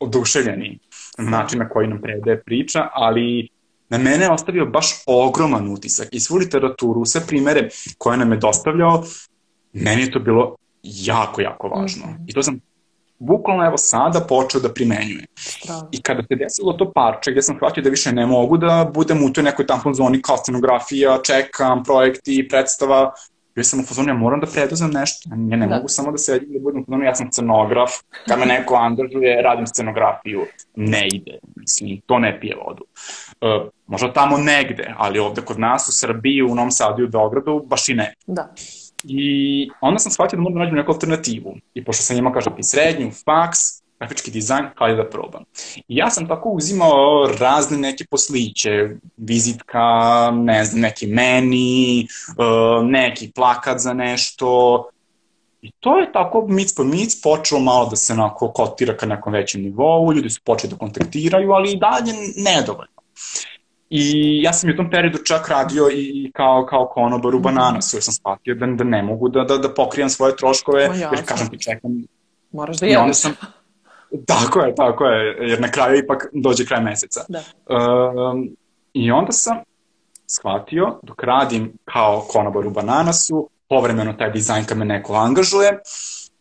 [0.00, 0.78] oduševljeni
[1.18, 3.48] na način na koji nam predaje priča, ali
[3.88, 8.38] na mene je ostavio baš ogroman utisak i svu literaturu, sve primere koje nam je
[8.38, 9.04] dostavljao,
[9.72, 12.06] meni je to bilo jako, jako važno.
[12.06, 12.22] Mhm.
[12.26, 12.60] I to sam
[13.18, 15.26] bukvalno evo sada počeo da primenjujem.
[15.38, 15.88] Strava.
[15.92, 19.24] I kada se desilo to parče gde sam shvatio da više ne mogu da budem
[19.24, 23.12] u toj nekoj tampon zoni kao scenografija, čekam, projekti, predstava,
[23.54, 25.30] bio sam u fazonu, ja moram da preduzem nešto.
[25.50, 25.76] Ja ne Da.
[25.76, 27.90] mogu samo da sedim da budem u fazonu, ja sam scenograf,
[28.28, 30.46] kad me neko angažuje, radim scenografiju.
[30.76, 32.84] Ne ide, mislim, to ne pije vodu.
[33.40, 37.08] Uh, možda tamo negde, ali ovde kod nas u Srbiji, u Novom Sadu i u
[37.08, 38.14] Beogradu, baš i ne.
[38.26, 38.52] Da.
[39.04, 41.54] I onda sam shvatio da moram da nađem neku alternativu.
[41.74, 43.58] I pošto sam imao, kažem, i srednju, faks,
[44.00, 45.44] grafički dizajn, hajde da probam.
[45.88, 49.84] I ja sam tako uzimao razne neke posliće, vizitka,
[50.30, 54.84] ne znam, neki meni, uh, neki plakat za nešto.
[55.62, 59.32] I to je tako mic po mic počelo malo da se onako kotira ka nekom
[59.32, 63.00] većem nivou, ljudi su počeli da kontaktiraju, ali i dalje nedovoljno.
[63.90, 68.02] I ja sam u tom periodu čak radio i kao, kao konobar u Bananasu, jer
[68.02, 71.48] sam shvatio da, da ne mogu da, da, da pokrijem svoje troškove, Ma jer kažem
[71.48, 71.90] ti čekam
[72.52, 73.16] Moraš da jedeš.
[73.16, 73.34] sam...
[74.26, 77.24] Tako je, tako je, jer na kraju ipak dođe kraj meseca.
[77.28, 77.42] Da.
[77.74, 78.56] Um,
[78.92, 79.56] I onda sam
[80.26, 85.78] shvatio, dok radim kao konobar u Bananasu, povremeno taj dizajn kad me neko angažuje,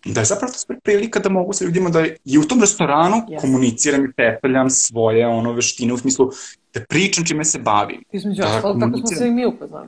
[0.05, 3.41] da je zapravo to prilika da mogu sa ljudima da i u tom restoranu Yes.
[3.41, 6.29] komuniciram i pepeljam svoje ono veštine u smislu
[6.73, 8.03] da pričam čime se bavim.
[8.11, 9.87] Između Da, ostalog, tako smo se i mi upoznali.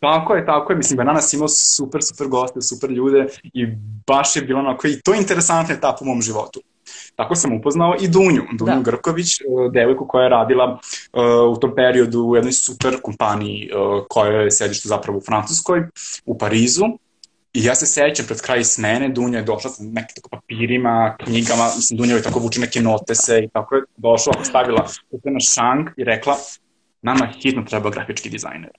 [0.00, 0.76] Tako je, tako je.
[0.76, 3.66] Mislim, Bananas imao super, super goste, super ljude i
[4.06, 6.60] baš je bilo onako i to je interesantna etapa u mom životu.
[7.16, 8.80] Tako sam upoznao i Dunju, Dunju Da.
[8.82, 10.78] Grković, eh, devojku koja je radila
[11.12, 15.82] eh, u tom periodu u jednoj super kompaniji eh, koja je sedište zapravo u Francuskoj,
[16.24, 16.84] u Parizu.
[17.54, 21.64] I ja se sećam pred kraj smene, Dunja je došla sa nekim tako papirima, knjigama,
[21.76, 25.90] mislim Dunja je tako vuče neke notese i tako je došla, stavila sve na šank
[25.96, 26.36] i rekla
[27.02, 28.70] nama hitno treba grafički dizajner.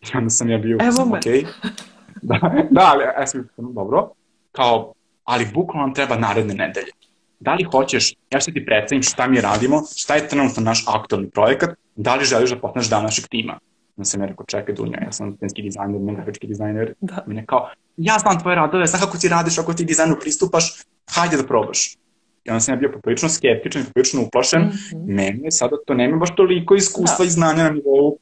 [0.00, 1.18] I onda sam ja bio, Evo me.
[1.18, 1.44] okej.
[2.28, 4.10] da, da, ali ja sam bio, dobro,
[4.52, 4.92] kao,
[5.24, 6.92] ali bukvalno nam treba naredne nedelje.
[7.40, 11.30] Da li hoćeš, ja ću ti predstavim šta mi radimo, šta je trenutno naš aktualni
[11.30, 13.58] projekat, da li želiš da postaneš deo našeg tima?
[14.02, 16.94] Sam ja rekao, čekaj Dunja, ja sam scenski dizajner, ne grafički dizajner.
[17.00, 17.24] Da.
[17.26, 21.36] Mene kao, ja znam tvoje radove, znam kako ti radiš, ako ti dizajnu pristupaš, hajde
[21.36, 21.96] da probaš.
[22.44, 24.62] I onda sam ja bio poprilično skeptičan i poprilično uplašen.
[24.62, 25.14] Mhm.
[25.14, 27.24] Meni je sada to nema baš toliko iskustva Da.
[27.24, 28.18] i znanja na nivou.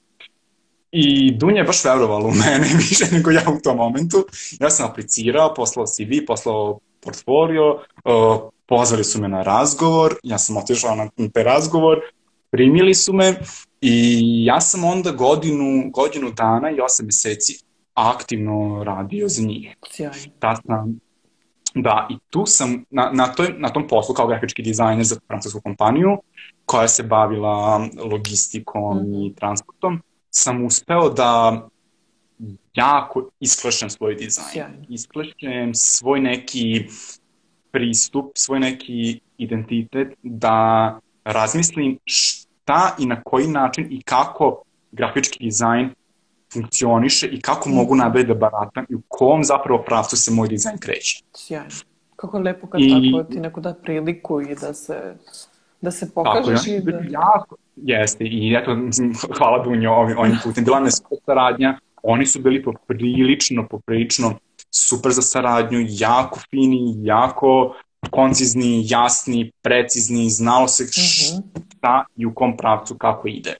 [0.92, 4.26] I Dunja je baš verovala u mene više nego ja u tom momentu.
[4.60, 10.56] Ja sam aplicirao, poslao CV, poslao portfolio, uh, pozvali su me na razgovor, ja sam
[10.56, 12.00] otišao na taj razgovor,
[12.50, 13.34] primili su me
[13.86, 19.76] i ja sam onda godinu, godinu dana i osam meseci aktivno radio za njih.
[19.90, 20.14] Sjajno.
[20.40, 21.00] Da, sam,
[21.74, 25.60] da, i tu sam na, na, toj, na tom poslu kao grafički dizajner za francusku
[25.60, 26.18] kompaniju
[26.66, 29.14] koja se bavila logistikom Mhm.
[29.22, 31.62] i transportom, sam uspeo da
[32.74, 34.46] jako isklešem svoj dizajn.
[34.52, 34.84] Sjajno.
[34.88, 36.84] Isklešem svoj neki
[37.70, 41.98] pristup, svoj neki identitet, da razmislim
[42.64, 45.90] šta i na koji način i kako grafički dizajn
[46.52, 50.78] funkcioniše i kako mogu nadalje da baratam i u kom zapravo pravcu se moj dizajn
[50.78, 51.22] kreće.
[51.36, 51.70] Sjajno.
[52.16, 53.12] Kako lepo kad I...
[53.12, 55.16] tako ti neko da priliku i da se,
[55.80, 56.98] da se pokažeš tako, i da...
[57.10, 58.76] Jako, jeste, i eto,
[59.38, 60.90] hvala Dunjo ovim, ovim putem, bila ne
[61.26, 64.34] saradnja, oni su bili poprilično, poprilično
[64.70, 67.74] super za saradnju, jako fini, jako
[68.10, 71.42] koncizni, jasni, precizni, znalo se mhm.
[71.84, 73.54] Šta i u kom pravcu kako ide.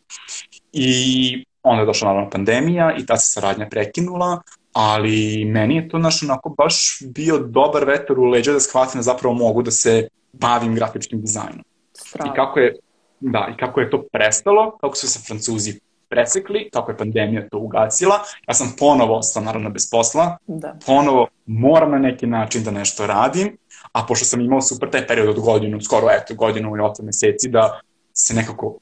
[0.73, 5.99] I onda je došla naravno pandemija i ta se saradnja prekinula, ali meni je to
[5.99, 10.09] naš onako baš bio dobar vetar u leđa da shvatim da zapravo mogu da se
[10.33, 11.65] bavim grafičkim dizajnom.
[11.93, 12.33] Strava.
[12.33, 12.77] I kako je,
[13.21, 17.59] da, i kako je to prestalo, kako su se Francuzi presekli, kako je pandemija to
[17.59, 18.19] ugasila.
[18.49, 20.77] Ja sam ponovo ostao naravno bez posla, da.
[20.87, 23.57] ponovo moram na neki način da nešto radim,
[23.93, 27.49] a pošto sam imao super taj period od godinu, skoro eto godinu i 8 meseci
[27.49, 27.81] da
[28.15, 28.79] se nekako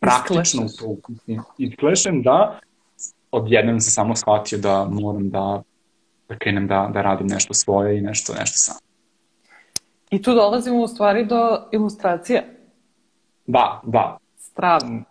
[0.00, 1.12] praktično u to.
[1.58, 2.60] Isklešem da
[3.30, 5.62] odjednom se samo shvatio da moram da,
[6.28, 8.76] da krenem da, da radim nešto svoje i nešto, nešto sam.
[10.10, 12.56] I tu dolazimo u stvari do ilustracije.
[13.46, 14.18] Da, da.
[14.36, 15.02] Strava.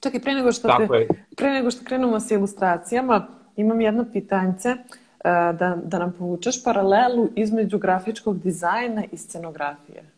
[0.00, 5.58] Čekaj, pre nego što, te, pre nego što krenemo sa ilustracijama, imam jedno pitanjce uh,
[5.58, 10.11] da, da nam povučeš paralelu između grafičkog dizajna i scenografije.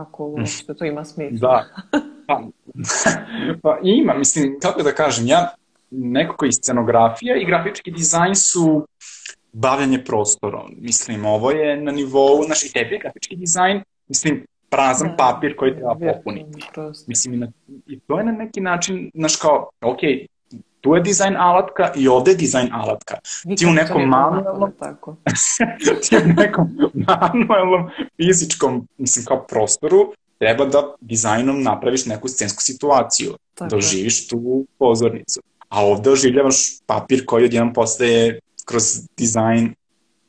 [0.00, 1.64] Ako uopšte to ima smisla.
[1.92, 1.98] Da.
[2.26, 2.42] Pa,
[3.62, 5.54] pa ima, mislim, kako da kažem, ja
[5.90, 8.86] nekako i scenografija i grafički dizajn su
[9.52, 10.74] bavljanje prostorom.
[10.78, 15.56] Mislim, ovo je na nivou, naš i tebi je grafički dizajn, mislim, prazan da, papir
[15.56, 16.66] koji treba popuniti.
[17.06, 17.52] Mislim, i, na,
[17.86, 20.00] i to je na neki način, znaš kao, ok,
[20.80, 23.16] tu je dizajn alatka i ovde je dizajn alatka.
[23.58, 25.16] Ti u nekom manualnom, tako.
[26.08, 33.34] ti u nekom manualnom fizičkom, mislim, kao prostoru, treba da dizajnom napraviš neku scensku situaciju,
[33.54, 33.70] tako.
[33.70, 35.40] da oživiš tu pozornicu.
[35.68, 38.82] A ovde oživljavaš papir koji odjednom postaje kroz
[39.16, 39.74] dizajn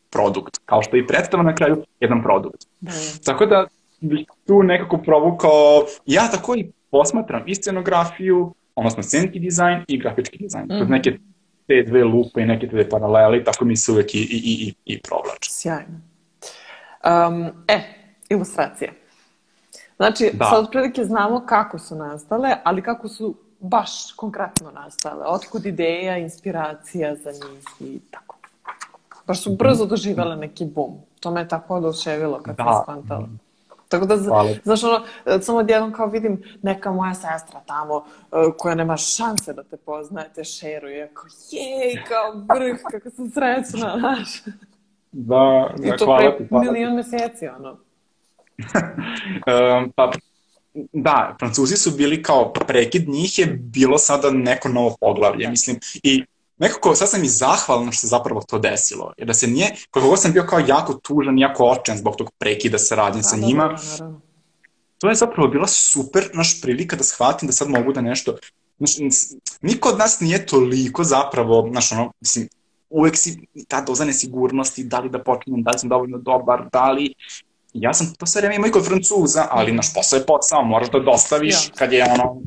[0.09, 2.67] produkt, kao što i predstava na kraju jedan produkt.
[2.79, 2.91] Da.
[3.25, 3.67] Tako da
[3.99, 10.37] bih tu nekako provukao, ja tako i posmatram i scenografiju, odnosno scenski dizajn i grafički
[10.37, 10.65] dizajn.
[10.65, 10.69] Mm.
[10.69, 10.91] Kroz mhm.
[10.91, 11.17] neke
[11.67, 14.73] te dve lupe i neke te dve paralele, tako mi se uvek i, i, i,
[14.85, 15.49] i provlače.
[15.49, 16.01] Sjajno.
[17.05, 17.81] Um, e,
[18.29, 18.93] ilustracije.
[19.95, 20.45] Znači, da.
[20.45, 25.25] sad otprilike znamo kako su nastale, ali kako su baš konkretno nastale.
[25.25, 28.37] Otkud ideja, inspiracija za njih i tako.
[29.27, 30.97] Baš su brzo doživele neki bum.
[31.19, 32.63] To me je tako oduševilo kad da.
[32.63, 33.29] sam skvantala.
[33.91, 34.49] Tako da, Hvala.
[34.63, 35.01] znaš, ono,
[35.41, 38.03] samo odjednom kao vidim neka moja sestra tamo uh,
[38.57, 43.95] koja nema šanse da te poznaje, te šeruje, kao jej, kao vrh, kako sam srećna,
[43.99, 44.43] znaš.
[45.11, 47.71] Da, da, I to hvala pre milion meseci, ono.
[49.77, 50.11] um, pa,
[50.93, 55.49] da, Francuzi su bili kao prekid njih je bilo sada neko novo poglavlje, da.
[55.49, 56.25] mislim, i
[56.61, 59.13] nekako sad sam i zahvalan što se zapravo to desilo.
[59.17, 62.31] Jer da se nije, koliko god sam bio kao jako tužan, jako očan zbog tog
[62.37, 64.11] prekida saradnje sa da, njima, da, da,
[64.97, 68.35] to je zapravo bila super naš prilika da shvatim da sad mogu da nešto...
[68.77, 68.91] Znaš,
[69.61, 72.49] niko od nas nije toliko zapravo, znaš, ono, mislim,
[72.89, 76.91] uvek si ta doza nesigurnosti, da li da počnem, da li sam dovoljno dobar, da
[76.91, 77.13] li...
[77.73, 80.91] Ja sam to sve vreme imao i kod Francuza, ali naš posao je posao, moraš
[80.91, 81.73] da dostaviš ja.
[81.75, 82.41] kad je ono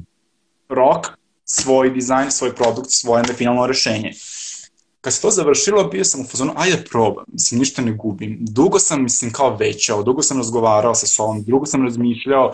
[0.69, 1.07] rok,
[1.45, 4.13] svoj dizajn, svoj produkt, svoje finalno rešenje.
[5.01, 8.39] Kad se to završilo, bio sam u fazonu, ajde probam, mislim, ništa ne gubim.
[8.41, 12.53] Dugo sam, mislim, kao većao, dugo sam razgovarao sa sobom, dugo sam razmišljao,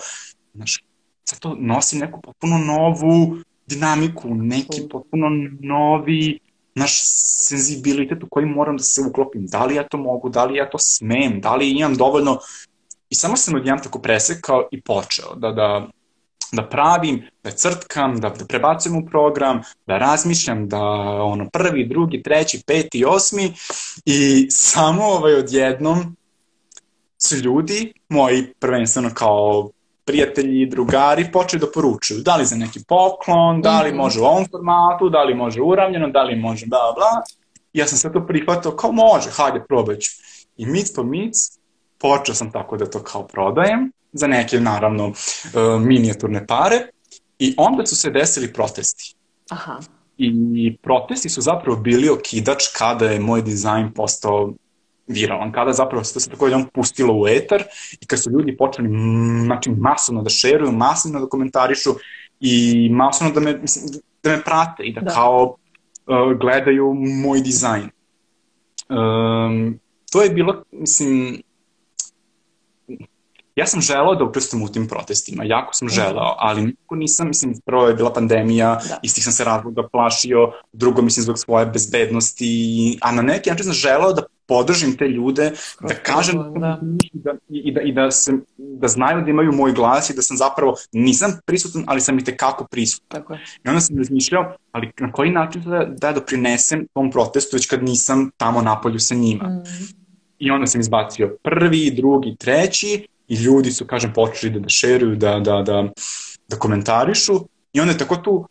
[0.55, 0.85] znaš,
[1.25, 5.27] sad to nosi neku potpuno novu dinamiku, neki potpuno
[5.61, 6.39] novi
[6.75, 7.01] naš
[7.49, 9.47] senzibilitet u koji moram da se uklopim.
[9.47, 12.39] Da li ja to mogu, da li ja to smem, da li imam dovoljno...
[13.11, 15.89] I samo sam odjednom tako presekao i počeo da, da
[16.53, 20.83] da pravim, da crtkam, da, da prebacujem u program, da razmišljam, da
[21.23, 23.55] ono prvi, drugi, treći, peti, osmi
[24.05, 26.17] i samo ovaj odjednom
[27.19, 29.71] su ljudi, moji prvenstveno kao
[30.05, 33.97] prijatelji, drugari, počeli da poručuju da li za neki poklon, da li mhm.
[33.97, 37.23] može u ovom formatu, da li može uravljeno, da li može bla bla.
[37.73, 40.11] Ja sam sve to prihvatao kao može, hajde probaj ću.
[40.57, 41.37] I mic po mic,
[41.99, 46.87] počeo sam tako da to kao prodajem za neke, naravno, uh, minijaturne pare.
[47.39, 49.15] I onda su se desili protesti.
[49.51, 49.81] Aha.
[50.19, 54.53] I protesti su zapravo bili okidač kada je moj dizajn postao
[55.07, 57.63] viralan, kada zapravo se to se tako jedan pustilo u etar
[58.01, 58.89] i kad su ljudi počeli
[59.45, 61.91] znači, masovno da šeruju, masovno da komentarišu
[62.41, 65.11] i masovno da me, mislim, da me prate i da, da.
[65.11, 65.57] kao
[66.07, 67.91] uh, gledaju moj dizajn.
[68.89, 69.79] Um,
[70.13, 71.43] to je bilo, mislim,
[73.57, 77.55] ja sam želao da učestvujem u tim protestima, jako sam želao, ali nikako nisam, mislim,
[77.65, 78.99] prvo je bila pandemija, da.
[79.03, 83.73] istih sam se razloga plašio, drugo, mislim, zbog svoje bezbednosti, a na neki način sam
[83.73, 86.81] želao da podržim te ljude, da kažem da.
[87.03, 90.23] I, da, i, da, i da, se, da znaju da imaju moj glas i da
[90.23, 93.21] sam zapravo, nisam prisutan, ali sam i tekako prisutan.
[93.21, 93.41] Tako je.
[93.65, 97.83] I onda sam razmišljao, ali na koji način da, da doprinesem tom protestu već kad
[97.83, 99.49] nisam tamo napolju sa njima.
[99.49, 99.63] Mm.
[100.39, 105.17] I onda sam izbacio prvi, drugi, treći i ljudi su, kažem, počeli da, da šeruju,
[105.17, 105.85] da, da, da,
[106.49, 107.41] da komentarišu
[107.73, 108.45] i onda je tako tu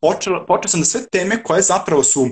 [0.00, 2.30] počeo, počeo sam da sve teme koje zapravo su uh,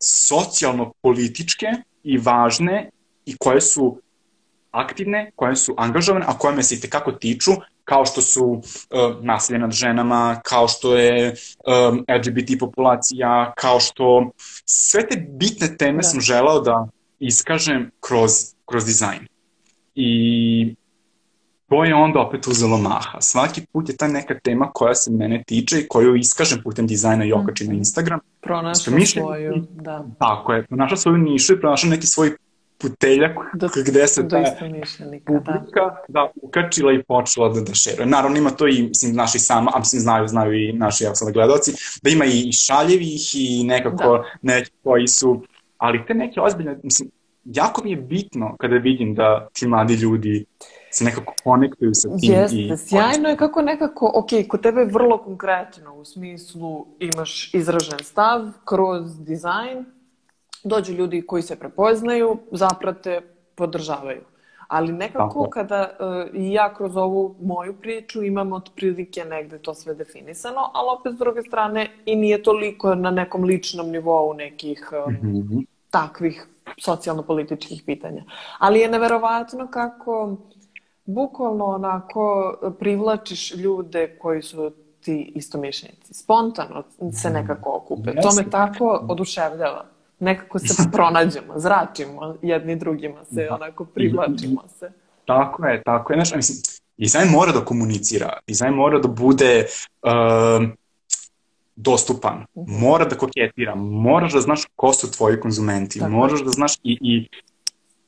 [0.00, 1.66] socijalno-političke
[2.02, 2.90] i važne
[3.26, 4.00] i koje su
[4.70, 7.52] aktivne, koje su angažovane, a koje me se i tekako tiču,
[7.84, 8.62] kao što su uh,
[9.20, 11.34] nasilje nad ženama, kao što je
[11.66, 14.30] um, LGBT populacija, kao što
[14.64, 16.02] sve te bitne teme da.
[16.02, 16.88] sam želao da
[17.18, 18.32] iskažem kroz,
[18.66, 19.26] kroz dizajn.
[19.94, 20.74] I
[21.68, 23.20] to je onda opet uzelo maha.
[23.20, 27.24] Svaki put je ta neka tema koja se mene tiče i koju iskažem putem dizajna
[27.24, 28.20] i okačim mm na Instagram.
[28.40, 30.04] Pronašla svoju, da.
[30.18, 32.36] Tako je, pronašla svoju nišu i pronašla neki svoj
[32.78, 34.56] puteljak do, gde se do ta
[35.26, 36.04] publika da.
[36.08, 38.06] da ukačila i počela da, da šeruje.
[38.06, 41.72] Naravno ima to i mislim, naši sama, a mislim znaju, znaju i naši ja gledalci,
[42.02, 44.24] da ima i šaljevih i nekako da.
[44.42, 45.42] neki koji su,
[45.78, 47.10] ali te neke ozbiljne, mislim,
[47.44, 50.44] jako mi je bitno kada vidim da ti mladi ljudi
[50.98, 52.32] se nekako konektuju sa tim.
[52.34, 52.76] Jeste, i...
[52.76, 58.50] sjajno je kako nekako, ok, kod tebe je vrlo konkretno, u smislu imaš izražen stav
[58.64, 59.84] kroz dizajn,
[60.64, 63.20] dođu ljudi koji se prepoznaju, zaprate,
[63.54, 64.20] podržavaju.
[64.68, 65.50] Ali nekako Tako.
[65.50, 70.98] kada uh, i ja kroz ovu moju priču imam otprilike negde to sve definisano, ali
[71.00, 75.64] opet s druge strane i nije toliko na nekom ličnom nivou nekih uh, mm -hmm.
[75.90, 76.46] takvih
[76.78, 78.22] socijalno-političkih pitanja.
[78.58, 80.36] Ali je neverovatno kako
[81.08, 86.14] bukvalno onako privlačiš ljude koji su ti istomišljenici.
[86.14, 88.10] Spontano se nekako okupe.
[88.10, 88.22] Yes.
[88.22, 89.84] To me tako oduševljava.
[90.18, 93.54] Nekako se pronađemo, zračimo jedni drugima se, da.
[93.54, 94.90] onako privlačimo se.
[95.24, 96.16] Tako je, tako je.
[96.16, 96.58] Znaš, mislim,
[96.96, 99.66] dizajn mora da komunicira, dizajn mora da bude
[100.02, 100.68] uh,
[101.76, 102.80] dostupan, mhm.
[102.80, 106.98] mora da koketira, moraš da znaš ko su tvoji konzumenti, tako moraš da znaš i,
[107.00, 107.28] i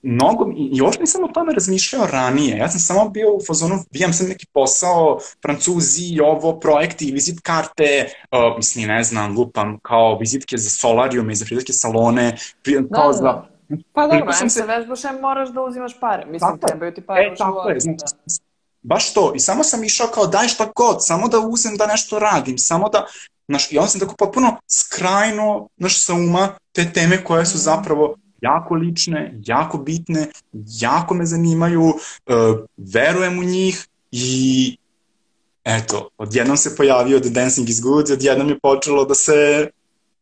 [0.03, 2.57] mnogo, i, uopšte nisam o tome razmišljao ranije.
[2.57, 8.13] Ja sam samo bio u fazonu, bijam sam neki posao, francuzi, ovo, projekti, vizit karte,
[8.33, 12.37] uh, mislim, ne znam, lupam, kao vizitke za solarijume i za frizerske salone,
[12.95, 13.23] kao da, za...
[13.23, 13.51] Da.
[13.93, 16.27] Pa dobro, em se vežbaš, em moraš da uzimaš pare.
[16.27, 17.69] Mislim, tako trebaju ti pare e, u životu.
[17.69, 18.35] Je, znači, da.
[18.83, 19.33] Baš to.
[19.35, 22.89] I samo sam išao kao daj šta god, samo da uzem da nešto radim, samo
[22.89, 23.07] da...
[23.49, 27.63] Znaš, I onda sam tako potpuno skrajno, znaš, sa uma te teme koje su mhm.
[27.63, 30.27] zapravo jako lične, jako bitne,
[30.81, 31.95] jako me zanimaju, uh,
[32.77, 34.77] verujem u njih i
[35.65, 39.71] eto, odjednom se pojavio The Dancing is Good, odjednom je počelo da se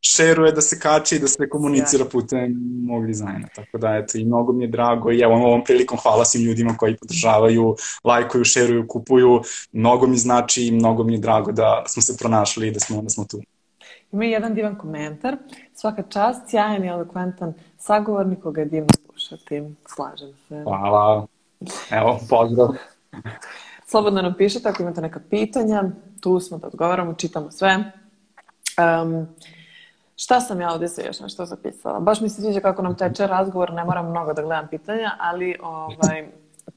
[0.01, 3.49] šeruje, da se kače i da se komunicira putem mog dizajna.
[3.55, 6.77] Tako da, eto, i mnogo mi je drago i evo, ovom prilikom hvala svim ljudima
[6.77, 9.41] koji podržavaju, lajkuju, šeruju, kupuju.
[9.73, 13.03] Mnogo mi znači i mnogo mi je drago da smo se pronašli i da smo,
[13.03, 13.41] da smo tu.
[14.13, 15.37] Ima jedan divan komentar.
[15.75, 19.63] Svaka čast, sjajan i elokventan sagovornik koga je divno slušati.
[19.87, 20.63] Slažem se.
[20.63, 21.27] Hvala.
[21.91, 22.69] Evo, pozdrav.
[23.91, 25.83] Slobodno nam pišete ako imate neka pitanja.
[26.21, 27.93] Tu smo da odgovaramo, čitamo sve.
[28.79, 29.27] Um,
[30.17, 32.01] šta sam ja ovdje sve još nešto zapisala?
[32.01, 35.57] Baš mi se sviđa kako nam teče razgovor, ne moram mnogo da gledam pitanja, ali
[35.63, 36.29] ovaj,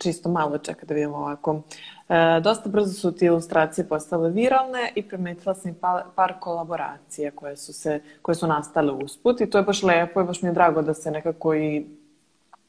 [0.02, 1.62] čisto malo čeka da vidimo ovako.
[2.10, 7.58] E, dosta brzo su ti ilustracije postale viralne i primetila sam par, par kolaboracija koje
[7.58, 10.54] su, se, koje su nastale usput i to je baš lepo i baš mi je
[10.54, 11.86] drago da se nekako i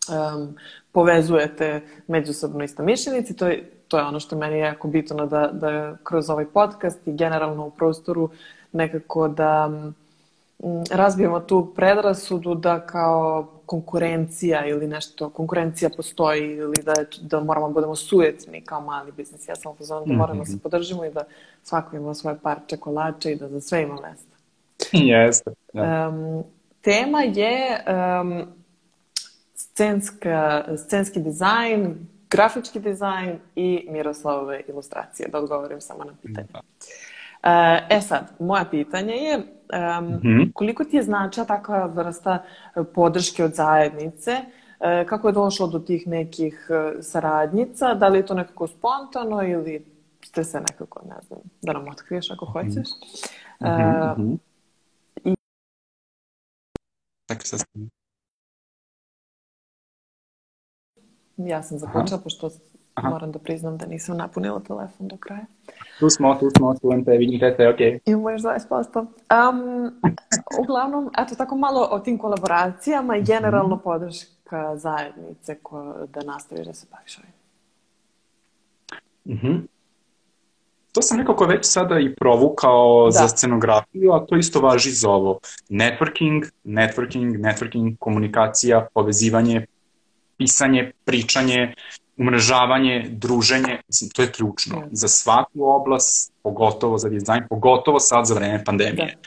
[0.09, 0.57] um,
[0.93, 3.37] povezujete međusobno istomišljenici.
[3.37, 7.07] To je, to je ono što meni je jako bitno da, da kroz ovaj podcast
[7.07, 8.31] i generalno u prostoru
[8.73, 9.71] nekako da
[10.91, 17.73] razbijemo tu predrasudu da kao konkurencija ili nešto, konkurencija postoji ili da, da moramo da
[17.73, 19.49] budemo sujetni kao mali biznis.
[19.49, 20.53] Ja sam pozvan da moramo mm -hmm.
[20.53, 21.25] se podržimo i da
[21.63, 24.37] svako ima svoje parče kolače i da za sve ima mesta.
[25.13, 25.51] Jeste.
[25.73, 26.09] Da.
[26.09, 26.45] Um,
[26.83, 27.85] tema je
[28.21, 28.43] um,
[29.55, 36.49] scenska, scenski dizajn, grafički dizajn i Miroslavove ilustracije, da odgovorim samo na pitanje.
[36.53, 36.61] Da.
[37.89, 39.45] E sad, moje pitanje je um,
[40.07, 40.53] mm -hmm.
[40.53, 42.45] koliko ti je znača takva vrsta
[42.95, 44.31] podrške od zajednice,
[44.81, 49.43] e, kako je došlo do tih nekih e, saradnjica, da li je to nekako spontano
[49.43, 49.87] ili
[50.25, 52.53] ste se nekako, ne znam, da nam otkriješ ako mhm.
[52.53, 52.89] hoćeš.
[53.61, 54.33] Mm -hmm.
[54.33, 54.39] uh,
[55.25, 55.35] i...
[57.27, 57.57] Tako se
[61.37, 62.51] Ja sam započela, pošto
[62.95, 63.11] Aha.
[63.11, 65.47] Moram da priznam da nisam napunila telefon do kraja.
[65.99, 68.01] Tu smo, tu smo, čujem te, vidim te, ok.
[68.07, 68.99] Imamo još 20%.
[68.99, 69.93] Um,
[70.61, 76.73] uglavnom, eto, tako malo o tim kolaboracijama i generalno podrška zajednice ko, da nastaviš da
[76.73, 77.33] se baviš ovim?
[79.37, 79.49] Mhm.
[79.49, 79.69] Mm
[80.93, 83.11] to sam nekako već sada i provukao da.
[83.11, 85.39] za scenografiju, a to isto važi za ovo.
[85.69, 89.67] Networking, networking, networking, komunikacija, povezivanje,
[90.37, 91.75] pisanje, pričanje,
[92.17, 94.87] umrežavanje, druženje, mislim, to je ključno da.
[94.93, 99.19] za svaku oblast, pogotovo za dizajn, pogotovo sad za vreme pandemije.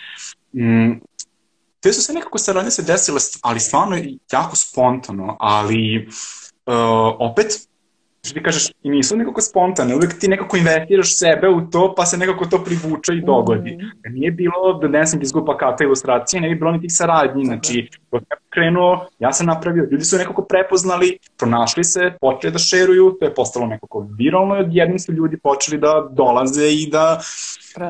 [0.53, 0.63] Da.
[0.63, 1.01] Mm,
[1.79, 3.97] te su sve nekako saradnje se desile, ali stvarno
[4.31, 6.73] jako spontano, ali uh,
[7.19, 7.67] opet
[8.25, 12.05] što ti kažeš, i nisu nekako spontane, uvek ti nekako investiraš sebe u to, pa
[12.05, 13.77] se nekako to privuče i dogodi.
[13.77, 14.13] Mm.
[14.13, 17.89] Nije bilo da ne sam izguba plakata ilustracije, ne bi bilo ni tih saradnji, znači,
[18.11, 23.17] dok je krenuo, ja sam napravio, ljudi su nekako prepoznali, pronašli se, počeli da šeruju,
[23.19, 27.19] to je postalo nekako viralno i odjednom su ljudi počeli da dolaze i da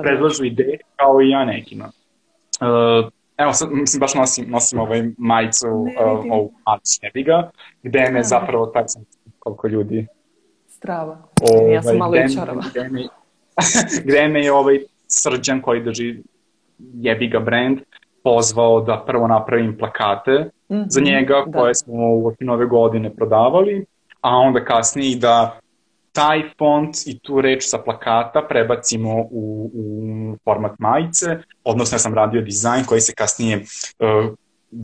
[0.02, 1.86] predlažu ideje kao i ja nekima.
[2.62, 7.50] Uh, Evo sad, mislim, baš nosim, nosim ovaj majicu, uh, ovu Alice Nebiga,
[7.84, 9.04] gde me zapravo, tako sam
[9.40, 10.08] koliko ljudi
[10.86, 11.18] Strava.
[11.42, 12.64] Ovaj, ja sam malo i čarava.
[12.70, 13.04] Gde me,
[14.06, 16.24] gde me je ovaj srđan koji drži
[16.94, 17.80] jebi ga brand
[18.24, 21.60] pozvao da prvo napravim plakate mm -hmm, za njega da.
[21.60, 23.86] koje smo u nove godine prodavali,
[24.22, 25.60] a onda kasnije i da
[26.12, 32.14] taj font i tu reč sa plakata prebacimo u, u format majice, odnosno ja sam
[32.14, 34.34] radio dizajn koji se kasnije uh,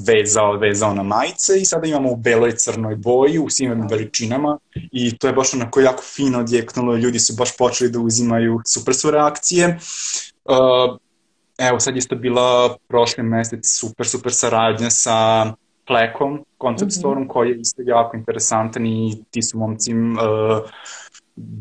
[0.08, 4.58] vezao, vezao na majice i sada imamo u beloj crnoj boji u svim veličinama
[4.92, 8.96] i to je baš onako jako fino odjeknulo, ljudi su baš počeli da uzimaju, super
[8.96, 9.80] su reakcije.
[10.46, 10.98] Uh,
[11.58, 15.46] evo sad isto bila prošli mesec super, super saradnja sa
[15.88, 17.28] Plekom, Concept mm -hmm.
[17.28, 20.70] Koji je isto jako interesantan i ti su momci uh,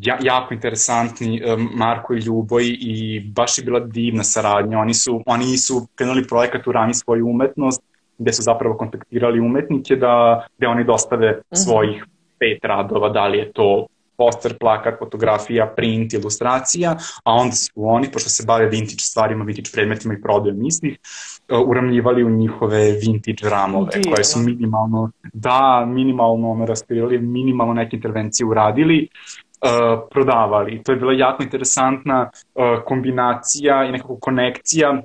[0.01, 4.79] ja, jako interesantni um, Marko i Ljuboj i baš je bila divna saradnja.
[4.79, 7.83] Oni su, oni su krenuli projekat u rami svoju umetnost
[8.21, 11.57] gde su zapravo kontaktirali umetnike da, gde oni dostave mhm.
[11.57, 12.05] svojih
[12.39, 13.87] pet radova, da li je to
[14.21, 16.91] poster, plakat, fotografija, print, ilustracija,
[17.25, 21.69] a onda su oni, pošto se bave vintage stvarima, vintage predmetima i prodajom istih, uh,
[21.69, 24.13] uramljivali u njihove vintage ramove, Divno.
[24.13, 30.83] koje su minimalno, da, minimalno ono raskrili, minimalno neke intervencije uradili, uh, prodavali.
[30.83, 35.03] To je bila jako interesantna uh, kombinacija i nekako konekcija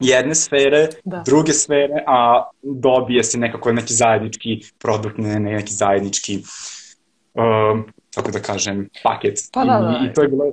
[0.00, 1.22] jedne sfere, da.
[1.26, 6.42] druge sfere, a dobije se nekako neki zajednički produkt, ne, ne neki zajednički,
[7.34, 7.80] uh,
[8.14, 9.40] kako da kažem, paket.
[9.52, 10.00] Pa da, da.
[10.02, 10.52] I, I to je bilo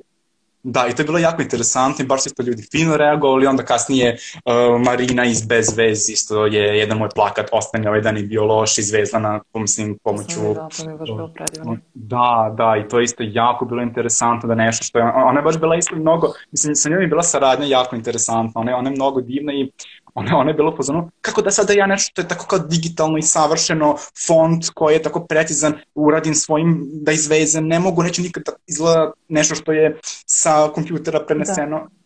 [0.64, 3.64] Da, i to je bilo jako interesantno i baš su to ljudi fino reagovali, onda
[3.64, 8.24] kasnije uh, Marina iz Bez vez isto je jedan moj plakat ostane ovaj dan i
[8.24, 10.40] bio loš iz Vezlana, mislim, pomoću...
[10.54, 11.78] Da, to mi je baš bilo predivno.
[11.94, 15.44] Da, da, i to je isto jako bilo interesantno da nešto što je, ona je
[15.44, 18.90] baš bila isto mnogo, mislim, sa njom je bila saradnja jako interesantna, ona je, ona
[18.90, 19.72] je mnogo divna i
[20.14, 23.18] ona, ona je bilo pozvano, kako da sada ja nešto što je tako kao digitalno
[23.18, 23.96] i savršeno,
[24.28, 29.12] font koji je tako precizan, uradim svojim da izvezem, ne mogu, neće nikad da izgleda
[29.28, 31.78] nešto što je sa kompjutera preneseno.
[31.78, 32.03] Da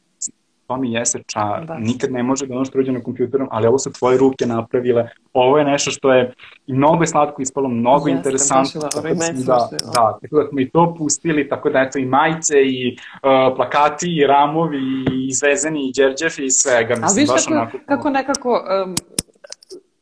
[0.67, 1.65] to mi jeste čar.
[1.65, 1.77] Da.
[1.77, 5.09] Nikad ne može da ono što na kompjuterom, ali ovo su tvoje ruke napravile.
[5.33, 6.33] Ovo je nešto što je
[6.67, 8.81] i mnogo je slatko ispalo, mnogo Jeste, interesantno.
[8.81, 12.55] Da, da, da, da, tako da smo i to pustili, tako da eto i majice
[12.63, 14.77] i uh, plakati i ramovi
[15.11, 16.95] i izvezeni i đerđefi i svega.
[16.95, 18.49] Mislim, Ali viš kako, onako, kako nekako
[18.85, 18.95] um,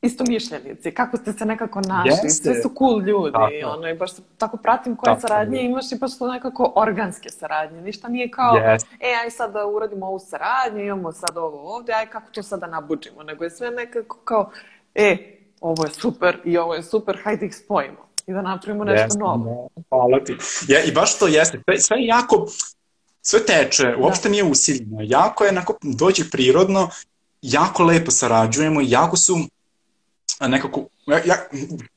[0.05, 2.29] isto mišljenici, kako ste se nekako našli, Jeste.
[2.29, 3.77] sve su cool ljudi, tako.
[3.77, 5.27] ono, i baš tako pratim koje tako.
[5.27, 8.89] saradnje imaš i baš to nekako organske saradnje, ništa nije kao, Jeste.
[8.99, 12.59] e, aj sad da uradimo ovu saradnju, imamo sad ovo ovde, aj kako to sad
[12.59, 14.51] da nabuđimo, nego je sve nekako kao,
[14.95, 15.17] e,
[15.61, 19.19] ovo je super i ovo je super, hajde ih spojimo i da napravimo nešto jeste,
[19.19, 19.69] novo.
[19.75, 20.37] Da, hvala ti.
[20.67, 22.45] Ja, I baš to jeste, sve je jako,
[23.21, 24.31] sve teče, uopšte da.
[24.31, 26.89] nije usiljeno, jako je, onako, dođe prirodno,
[27.41, 29.35] jako lepo sarađujemo, jako su
[30.41, 31.35] nekako, ja, ja,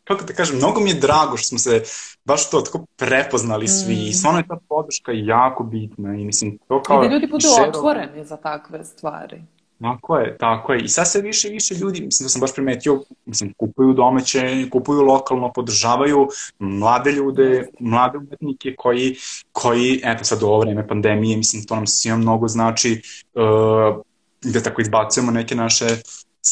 [0.04, 1.82] kako da kažem, mnogo mi je drago što smo se
[2.24, 4.12] baš to tako prepoznali svi mm.
[4.12, 7.04] stvarno je ta podrška jako bitna i mislim to kao...
[7.04, 7.68] I da ljudi budu šero...
[7.68, 9.42] otvoreni za takve stvari.
[9.80, 10.80] Tako je, tako je.
[10.80, 14.70] I sad sve više i više ljudi, mislim da sam baš primetio, mislim, kupuju domaće,
[14.70, 16.28] kupuju lokalno, podržavaju
[16.58, 19.16] mlade ljude, mlade umetnike koji,
[19.52, 23.02] koji eto sad u ovo vreme pandemije, mislim, to nam svima mnogo znači,
[23.34, 24.02] uh,
[24.42, 25.84] da tako izbacujemo neke naše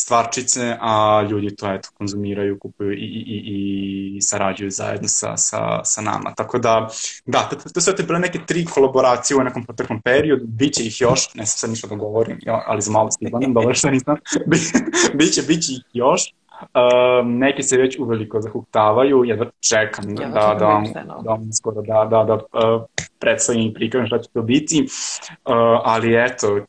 [0.03, 5.85] stvarčice, a ljudi to eto konzumiraju, kupuju i, i, i, i sarađuju zajedno sa, sa,
[5.85, 6.35] sa nama.
[6.35, 6.89] Tako da,
[7.27, 11.01] da, to, to su te bile neke tri kolaboracije u nekom proteklom periodu, biće ih
[11.01, 14.17] još, ne sam sad ništa da govorim, ali za malo stigonem, dobro što nisam,
[15.19, 20.83] biće, biće ih još, Um, neki se već uveliko zahuktavaju, jedva čekam ja, da, da,
[20.95, 22.83] da, da, skoro da, da, da uh,
[23.19, 25.53] predstavim i prikažem šta će to biti, uh,
[25.85, 26.61] ali eto,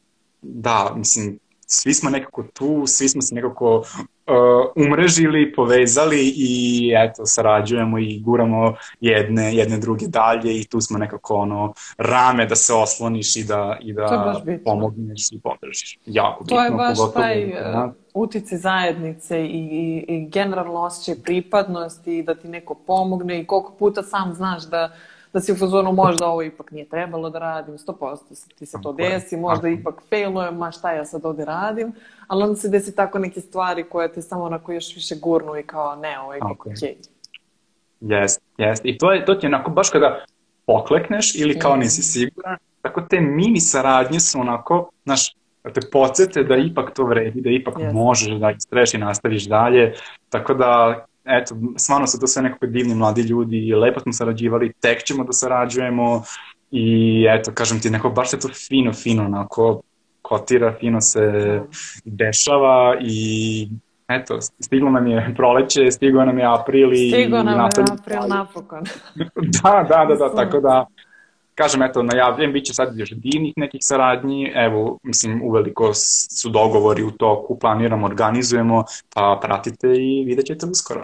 [0.41, 3.86] da, mislim, svi smo nekako tu, svi smo se nekako uh,
[4.76, 11.36] umrežili, povezali i eto, sarađujemo i guramo jedne, jedne druge dalje i tu smo nekako
[11.36, 15.99] ono rame da se osloniš i da, i da pomogneš i podržiš.
[16.05, 16.57] Jako bitno.
[16.57, 22.18] To je baš pogotovo, taj da, uh, utice zajednice i, i, i generalno osjećaj pripadnosti
[22.18, 24.91] i da ti neko pomogne i koliko puta sam znaš da
[25.38, 28.93] da si u fazonu možda ovo ipak nije trebalo da radim, 100% ti se to
[28.93, 31.93] desi, možda ipak failujem, ma šta ja sad ovde radim,
[32.27, 35.63] ali onda se desi tako neke stvari koje te samo onako još više gurnu i
[35.63, 36.73] kao ne, ovo je ipak okej.
[36.73, 36.95] Okay.
[38.01, 38.85] Jest, jest.
[38.85, 40.25] I to, je, to ti je onako baš kada
[40.65, 41.79] poklekneš ili kao mm.
[41.79, 47.03] nisi siguran, tako te mini saradnje su onako, znaš, da te podsjete da ipak to
[47.03, 47.93] vredi, da ipak yes.
[47.93, 49.93] možeš da istreš i nastaviš dalje.
[50.29, 55.03] Tako da eto, stvarno su to sve nekako divni mladi ljudi lepo smo sarađivali, tek
[55.03, 56.23] ćemo da sarađujemo
[56.71, 59.82] i eto, kažem ti, neko baš se to fino, fino onako
[60.21, 61.21] kotira, fino se
[62.05, 63.69] dešava i
[64.07, 67.09] eto, stiglo nam je proleće, stiglo nam je april i...
[67.11, 68.84] Stiglo nam je april napokon.
[69.63, 70.86] da, da, da, da, tako da
[71.58, 75.93] kažem, eto, najavljujem, bit će sad još divnih nekih saradnji, evo, mislim, uveliko
[76.39, 78.84] su dogovori u toku, planiramo, organizujemo,
[79.14, 81.01] pa pratite i vidjet ćete uskoro.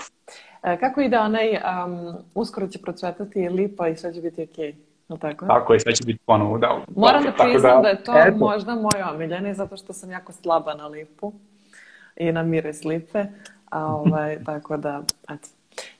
[0.63, 4.75] E, kako ide onaj, um, uskoro će procvetati lipa i sve će biti okej?
[5.09, 5.19] Okay.
[5.19, 5.45] tako?
[5.45, 6.79] Tako je, sve će biti ponovo, da.
[6.95, 8.37] Moram da priznam da, da je to eto.
[8.37, 11.33] možda moj omiljeni, zato što sam jako slaba na lipu
[12.15, 13.25] i na miris lipe,
[13.69, 15.47] a ovaj, tako da, eto.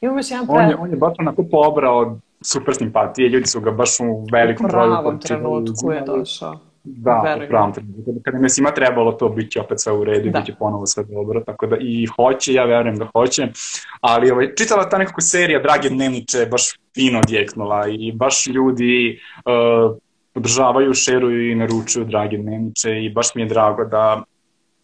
[0.01, 0.55] Imamo još jedan pre...
[0.55, 4.67] On je, on je baš onako pobrao super simpatije, ljudi su ga baš u velikom
[4.67, 4.91] broju...
[4.91, 6.59] U pravom trenutku je došao.
[6.83, 7.45] Da, Verujem.
[7.45, 8.01] u pravom trenutku.
[8.23, 10.39] Kada mi je svima trebalo to, bit će opet sve u redu da.
[10.39, 13.47] bit će ponovo sve dobro, tako da i hoće, ja verujem da hoće,
[14.01, 16.63] ali ovaj, čitala ta nekako serija Drage dnevniče baš
[16.95, 19.97] fino odjeknula i baš ljudi uh,
[20.33, 24.23] podržavaju, šeruju i naručuju Drage dnevniče i baš mi je drago da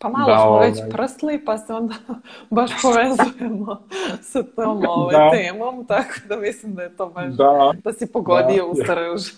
[0.02, 0.70] Pa malo da, smo ovaj...
[0.70, 1.96] već prsli, pa se onda
[2.50, 3.82] baš povezujemo
[4.32, 5.32] sa tom ovaj, da.
[5.32, 8.72] temom, tako da mislim da je to baš, da, da si pogodio da.
[8.72, 9.32] u srž.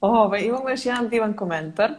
[0.00, 1.90] Ove, ovaj, imamo još jedan divan komentar.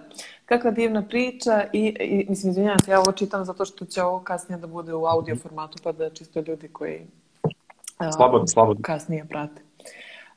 [0.46, 4.20] Kakva divna priča i, i mislim, izvinjavam se, ja ovo čitam zato što će ovo
[4.20, 7.02] kasnije da bude u audio formatu, pa da čisto ljudi koji
[8.16, 8.82] slobodno, slobodno.
[8.84, 9.65] kasnije prate.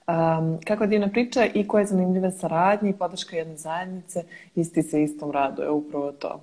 [0.08, 5.30] Um, kakva divna priča i koje zanimljive saradnje i podrška jedne zajednice, isti se istom
[5.30, 6.40] radu, je upravo to.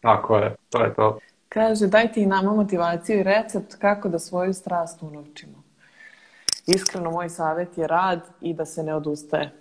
[0.00, 1.18] Tako je, to je to.
[1.48, 5.62] Kaže, dajte i nama motivaciju i recept kako da svoju strast unovčimo.
[6.66, 9.52] Iskreno, moj savjet je rad i da se ne odustaje.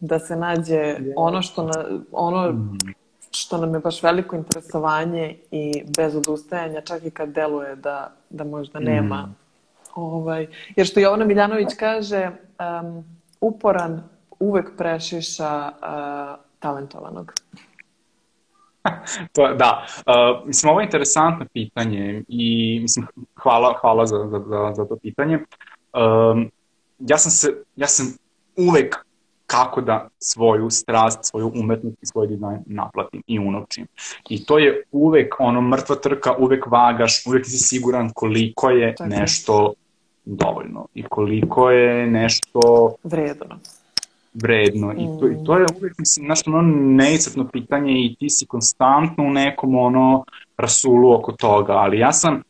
[0.00, 2.78] Da se nađe ono što, na, ono mm.
[3.30, 8.44] što nam je baš veliko interesovanje i bez odustajanja, čak i kad deluje da, da
[8.44, 9.41] možda nema mm
[9.94, 12.30] Ovaj, jer što Jovana Miljanović kaže,
[12.82, 13.04] um,
[13.40, 14.02] uporan
[14.38, 17.32] uvek prešiša uh, talentovanog.
[19.34, 23.06] to, da, uh, mislim, ovo je interesantno pitanje i mislim,
[23.42, 25.38] hvala, hvala za, za, za, za to pitanje.
[25.92, 26.50] Um,
[26.98, 28.06] ja sam se, ja sam
[28.56, 28.96] uvek
[29.46, 33.86] kako da svoju strast, svoju umetnost i svoj dizajn naplatim i unovčim.
[34.28, 39.10] I to je uvek ono mrtva trka, uvek vagaš, uvek si siguran koliko je Tako.
[39.10, 39.72] nešto
[40.24, 43.58] dovoljno i koliko je nešto vredno.
[44.34, 44.92] Vredno.
[44.92, 46.62] I, to, I to je uvek, mislim, znaš, ono
[46.94, 50.24] neiscrpno pitanje i ti si konstantno u nekom ono
[50.56, 52.42] rasulu oko toga, ali ja sam,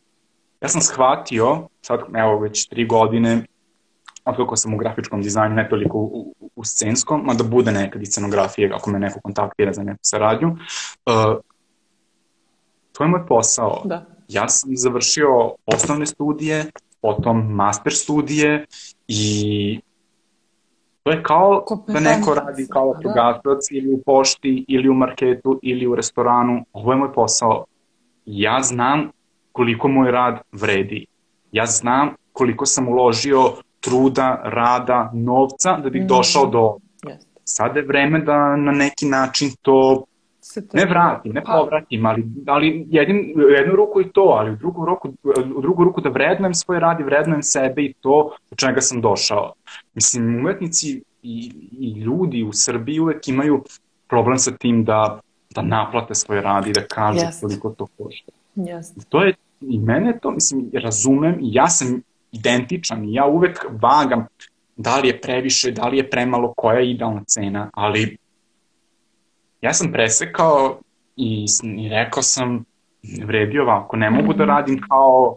[0.61, 3.47] ja sam shvatio, sad evo već tri godine,
[4.25, 7.73] od kako sam u grafičkom dizajnu, ne toliko u, u, u scenskom, ma da bude
[7.73, 11.41] nekad i scenografije, ako me neko kontaktira za neku saradnju, uh,
[12.93, 13.83] to je moj posao.
[13.85, 14.07] Da.
[14.29, 16.65] Ja sam završio osnovne studije,
[17.03, 18.67] potom master studije
[19.09, 19.81] i
[21.03, 23.09] to je kao da neko radi kao da.
[23.09, 23.79] vatrogasac da.
[23.79, 26.65] ili u pošti ili u marketu ili u restoranu.
[26.73, 27.65] Ovo je moj posao.
[28.27, 29.11] Ja znam
[29.53, 31.07] koliko moj rad vredi.
[31.53, 36.09] Ja znam koliko sam uložio truda, rada, novca da bih mm -hmm.
[36.09, 36.77] došao do...
[37.45, 40.05] Sada je vreme da na neki način to
[40.45, 40.77] se to...
[40.77, 44.57] Ne vratim, ne pa- povratim, ali, ali jedin, u jednu ruku i to, ali u
[44.57, 45.09] drugu ruku,
[45.57, 49.01] u drugu ruku da vrednujem svoj rad i vrednujem sebe i to do čega sam
[49.01, 49.53] došao.
[49.95, 53.65] Mislim, umetnici i, i ljudi u Srbiji uvek imaju
[54.09, 55.21] problem sa tim da,
[55.55, 57.41] da naplate svoj rad i da kažu yes.
[57.41, 58.33] koliko to košta.
[58.57, 59.07] Yes.
[59.09, 64.27] To je, i mene to, mislim, razumem i ja sam identičan i ja uvek vagam
[64.77, 68.17] da li je previše, da li je premalo, koja je idealna cena, ali
[69.63, 70.79] ja sam presekao
[71.17, 71.47] i,
[71.77, 72.65] i rekao sam,
[73.25, 74.51] vredi ovako, ne mogu da mhm.
[74.51, 75.37] radim kao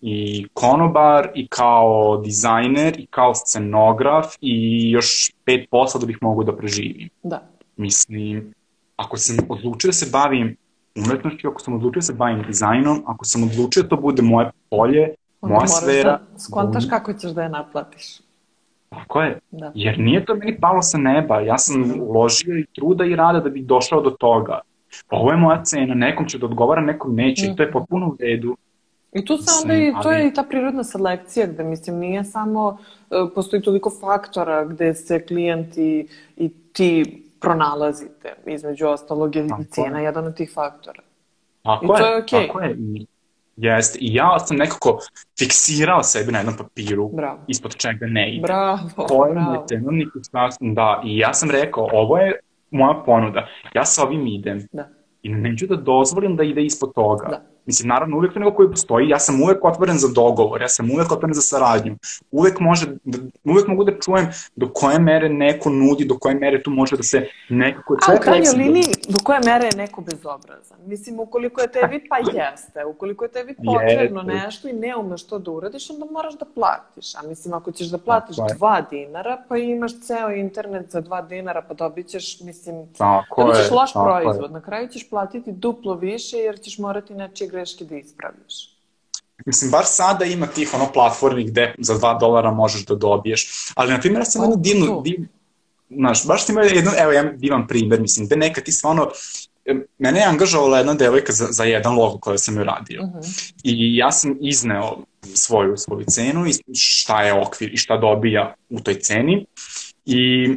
[0.00, 6.44] i konobar, i kao dizajner, i kao scenograf, i još pet posla da bih mogu
[6.44, 7.08] da preživim.
[7.22, 7.42] Da.
[7.76, 8.54] Mislim,
[8.96, 10.56] ako sam odlučio da se bavim
[10.96, 14.50] umetnošću, ako sam odlučio da se bavim dizajnom, ako sam odlučio da to bude moje
[14.70, 16.10] polje, Onda moja moraš sfera.
[16.10, 18.20] da skontaš kako ćeš da je naplatiš.
[18.92, 19.38] Tako je.
[19.50, 19.72] Da.
[19.74, 21.40] Jer nije to meni palo sa neba.
[21.40, 22.00] Ja sam Mhm.
[22.00, 24.60] uložio i truda i rada da bi došao do toga.
[25.10, 27.46] Ovo je moja cena, nekom će da odgovara, nekom neće.
[27.46, 28.56] I to je potpuno u redu.
[29.12, 32.78] I tu se onda i, to je i ta prirodna selekcija gde, mislim, nije samo,
[33.10, 39.98] e, postoji toliko faktora gde se klijenti i ti pronalazite, između ostalog je i cijena
[39.98, 40.04] je.
[40.04, 41.02] jedan od tih faktora.
[41.62, 42.46] Tako I to je, je okej.
[42.46, 42.76] tako je.
[42.94, 43.06] I,
[43.56, 43.96] jest.
[44.00, 44.98] I ja sam nekako
[45.38, 47.38] fiksirao sebe na jednom papiru Bravo.
[47.48, 48.42] ispod čega ne ide.
[48.42, 48.78] Bravo,
[49.08, 49.66] Ko je bravo.
[50.50, 51.02] sam- da.
[51.04, 52.38] I ja sam rekao, ovo je
[52.70, 53.46] moja ponuda.
[53.74, 54.68] Ja sa ovim idem.
[54.72, 54.88] Da.
[55.22, 57.28] I neću da dozvolim da ide ispod toga.
[57.28, 57.42] Da.
[57.66, 60.90] Mislim, naravno, uvek to nego koji postoji, ja sam uvek otvoren za dogovor, ja sam
[60.90, 61.96] uvek otvoren za saradnju.
[62.30, 66.62] Uvek, može, da, uvek mogu da čujem do koje mere neko nudi, do koje mere
[66.62, 67.96] tu može da se nekako...
[68.08, 70.78] A u je krajnjoj liniji, do koje mere je neko bezobrazan?
[70.86, 74.44] Mislim, ukoliko je tebi, pa jeste, ukoliko je tebi potrebno Jeste.
[74.44, 77.14] nešto i ne umeš to da uradiš, onda moraš da platiš.
[77.14, 78.54] A mislim, ako ćeš da platiš Tako je.
[78.54, 83.56] dva dinara, pa imaš ceo internet za dva dinara, pa dobit ćeš, mislim, Tako dobit
[83.56, 84.22] je, ćeš loš tako je.
[84.22, 84.52] proizvod.
[84.52, 88.72] Na kraju ćeš platiti duplo više jer ćeš morati nečije greške da ispraviš.
[89.46, 93.48] Mislim, bar sada ima tih ono platformi gde za 2 dolara možeš da dobiješ.
[93.74, 95.00] Ali, na primjer, ja sam O, jednu divnu, to.
[95.00, 95.26] div,
[95.90, 99.10] znaš, baš ti ima jedan, evo, jedan divan primjer, mislim, gde neka ti stvarno,
[99.98, 103.02] mene je angažovala jedna devojka za, za jedan logo koje sam joj radio.
[103.02, 103.18] Mhm.
[103.64, 104.98] I ja sam izneo
[105.34, 109.46] svoju, svoju cenu i šta je okvir i šta dobija u toj ceni.
[110.04, 110.48] I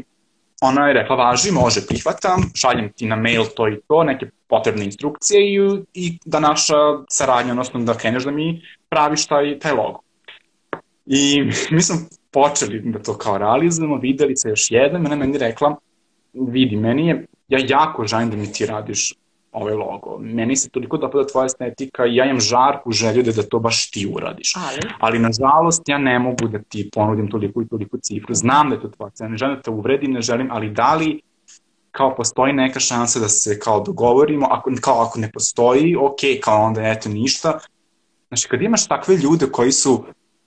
[0.65, 4.85] ona je rekla, važi, može, prihvatam, šaljem ti na mail to i to, neke potrebne
[4.85, 5.59] instrukcije i,
[5.93, 6.75] i da naša
[7.09, 9.99] saradnja, odnosno da kreneš da mi praviš taj, taj logo.
[11.05, 11.95] I mi smo
[12.31, 15.75] počeli da to kao realizujemo, videli se još jednom, i ona meni rekla,
[16.33, 19.13] vidi, meni je, ja jako želim da mi ti radiš
[19.55, 20.17] ovaj logo.
[20.19, 23.91] Meni se toliko dopada tvoja estetika i ja imam žarku želju da, da to baš
[23.91, 24.53] ti uradiš.
[24.55, 28.33] Ali, Ali, nažalost, ja ne mogu da ti ponudim toliko i toliko cifru.
[28.33, 30.95] Znam da je to tvoja cena, ne želim da te uvredim, ne želim, ali da
[30.95, 31.21] li
[31.91, 36.61] kao postoji neka šansa da se kao dogovorimo, ako, kao ako ne postoji, ok, kao
[36.61, 37.59] onda eto ništa.
[38.27, 40.03] Znači, kad imaš takve ljude koji su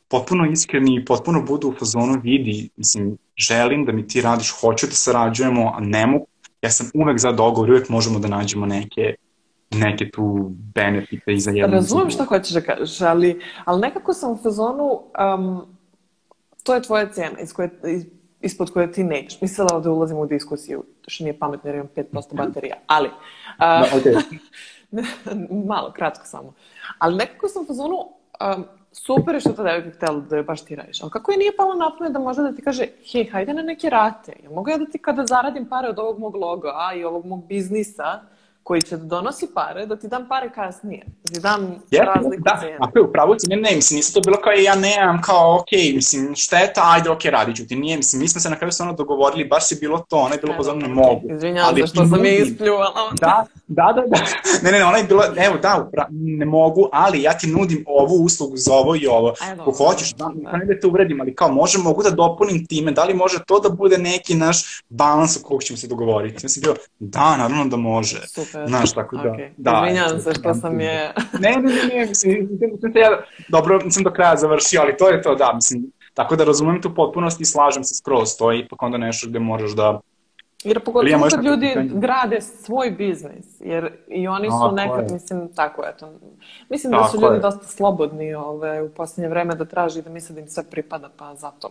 [0.09, 4.87] potpuno iskreni i potpuno budu u fazonu vidi, mislim, želim da mi ti radiš, hoću
[4.87, 6.27] da sarađujemo, a ne mogu,
[6.63, 9.15] ja sam uvek za dogovor, uvek možemo da nađemo neke,
[9.71, 14.33] neke tu benefite i za za razumem šta hoćeš da kažeš, ali, ali nekako sam
[14.33, 15.03] u fazonu,
[15.35, 15.67] um,
[16.63, 18.05] to je tvoja cena iz koje, iz,
[18.41, 19.41] ispod koje ti nećeš.
[19.41, 23.09] Mislila da ulazimo u diskusiju, što nije pametno jer imam 5% baterija, ali...
[23.59, 24.15] Da, Uh, okej.
[25.69, 26.53] malo, kratko samo.
[26.99, 27.97] Ali nekako sam u fazonu,
[28.57, 28.65] um,
[29.05, 31.57] super je što ta devojka htjela da je baš ti radiš, ali kako je nije
[31.57, 34.71] palo na pamet da možda da ti kaže, hej, hajde na neke rate, ja mogu
[34.71, 38.21] ja da ti kada zaradim pare od ovog mog loga a, i ovog mog biznisa,
[38.69, 42.43] koji će da donosi pare, da ti dam pare kasnije, da ti dam Jeste, razliku
[42.43, 42.77] da, cene.
[42.81, 45.57] ako je u pravu ti, ne, ne, mislim, nisu to bilo kao ja nemam, kao,
[45.57, 48.73] ok, mislim, šteta, ajde, ok, radit ću ti, nije, mislim, mi smo se na kraju
[48.73, 51.21] stvarno dogovorili, baš je bilo to, ona je bilo pozorno, ne mogu.
[51.35, 53.11] Izvinjavam se što sam je ispljuvala.
[53.21, 54.19] Da, da, da, da.
[54.63, 58.25] Ne, ne, ona je bila, evo, da, upra, ne mogu, ali ja ti nudim ovu
[58.25, 59.35] uslugu za ovo i ovo.
[59.51, 60.57] Evo, Ko hoćeš, da, da.
[60.57, 63.61] ne da te uvredim, ali kao, može, mogu da dopunim time, da li može to
[63.61, 66.49] da bude neki naš balans o kog ćemo se dogovoriti?
[66.49, 68.21] Sam bio, da, naravno da može.
[68.27, 68.58] Super.
[68.67, 69.37] Znaš, tako da, Ok.
[69.57, 69.83] da.
[69.83, 71.13] Izvinjavam se što sam je...
[71.41, 75.23] Ne, ne, ne, ne, mislim, mislim ja, dobro, nisam do kraja završio, ali to je
[75.23, 78.83] to, da, mislim, tako da razumem tu potpunost i slažem se skroz, to je ipak
[78.83, 80.01] onda nešto gde moraš da,
[80.65, 81.91] Jer pogotovo ja kad možda ljudi pitanje.
[81.95, 85.13] grade svoj biznis, jer i oni su nekad, je.
[85.15, 86.13] mislim, tako eto,
[86.71, 87.41] mislim da Tako su ljudi je.
[87.41, 91.35] dosta slobodni ove, u posljednje vreme da traži da misle da im sve pripada, pa
[91.35, 91.71] zato.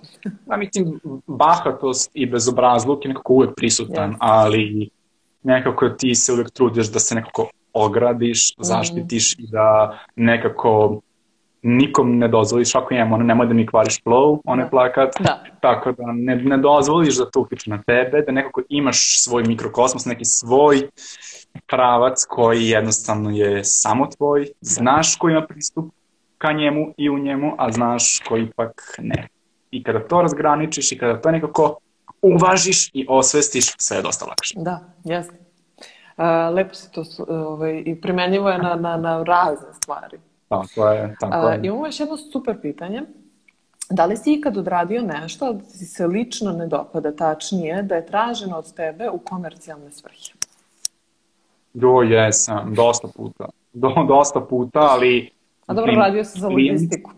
[0.51, 4.17] ja mislim, bahatost i bezobrazluk je nekako uvek prisutan, Jeste.
[4.19, 4.89] ali
[5.43, 8.63] nekako ti se uvek trudiš da se nekako ogradiš, Mhm.
[8.63, 11.01] zaštitiš i da nekako
[11.61, 14.69] nikom ne dozvoliš, ako imamo, ono, nemoj da mi kvariš flow, onaj Da.
[14.69, 15.43] plakat, Da.
[15.61, 20.05] tako da ne, ne dozvoliš da to utiče na tebe, da nekako imaš svoj mikrokosmos,
[20.05, 20.87] neki svoj
[21.67, 25.85] pravac koji jednostavno je samo tvoj, znaš ko ima pristup
[26.37, 29.27] ka njemu i u njemu, a znaš ko ipak ne.
[29.71, 31.77] I kada to razgraničiš i kada to nekako
[32.21, 34.53] uvažiš i osvestiš, sve je dosta lakše.
[34.57, 35.35] Da, jeste.
[36.53, 40.17] Lepo si to ovaj, i primenjivo je na, na, na razne stvari.
[40.47, 41.59] Tako je, tako je.
[41.63, 43.01] imamo još jedno super pitanje.
[43.89, 48.05] Da li si ikad odradio nešto, da ti se lično ne dopada, tačnije, da je
[48.05, 50.33] traženo od tebe u komercijalne svrhe?
[51.73, 53.49] Jo, jesam, dosta puta.
[53.73, 55.31] Do, dosta puta, ali...
[55.67, 57.11] A dobro, mislim, radio si za klijent- logistiku.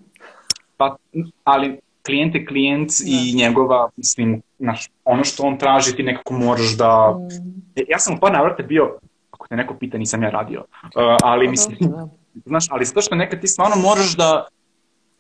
[0.77, 0.95] Pa,
[1.43, 6.78] ali klijent je klijent i njegova, mislim, naš, ono što on traži ti nekako moraš
[6.78, 7.16] da...
[7.20, 7.82] Mm.
[7.88, 8.99] Ja sam u par navrata bio
[9.32, 10.60] ako te neko pita, nisam ja radio.
[10.84, 12.07] Uh, ali Pa mislim, da.
[12.51, 14.47] znaš, ali zato što nekad ti stvarno moraš da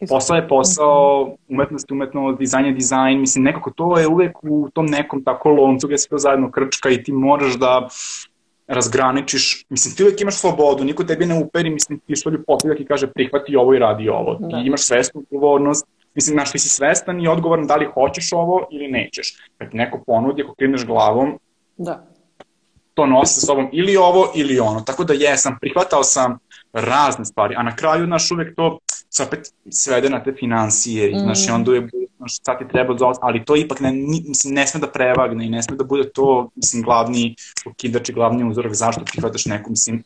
[0.09, 4.69] posao je posao, umetnost je umetnost, dizajn je dizajn, mislim, nekako to je uvek u
[4.73, 7.87] tom nekom tako loncu gde se to zajedno krčka i ti moraš da
[8.67, 12.79] razgraničiš, mislim, ti uvek imaš slobodu, niko tebi ne uperi, mislim, ti što li posljedak
[12.79, 14.35] i kaže prihvati ovo i radi ovo.
[14.35, 14.61] Ti Da.
[14.65, 15.85] imaš svesnu odgovornost,
[16.19, 19.37] mislim, znaš, ti si svestan i odgovoran da li hoćeš ovo ili nećeš.
[19.57, 21.39] Kad ti neko ponudi, ako klimneš glavom,
[21.77, 22.03] Da.
[22.93, 24.81] to nosi sa sobom ili ovo ili ono.
[24.81, 26.37] Tako da jesam, prihvatao sam
[26.73, 31.19] razne stvari, a na kraju, znaš, uvek to se opet svede na te financije, mm.
[31.19, 33.91] znaš, i onda je, znaš, sad ti treba za ali to ipak ne,
[34.27, 38.13] mislim, ne sme da prevagne i ne sme da bude to, mislim, glavni okidač i
[38.13, 40.03] glavni uzorak zašto prihvataš neku, mislim,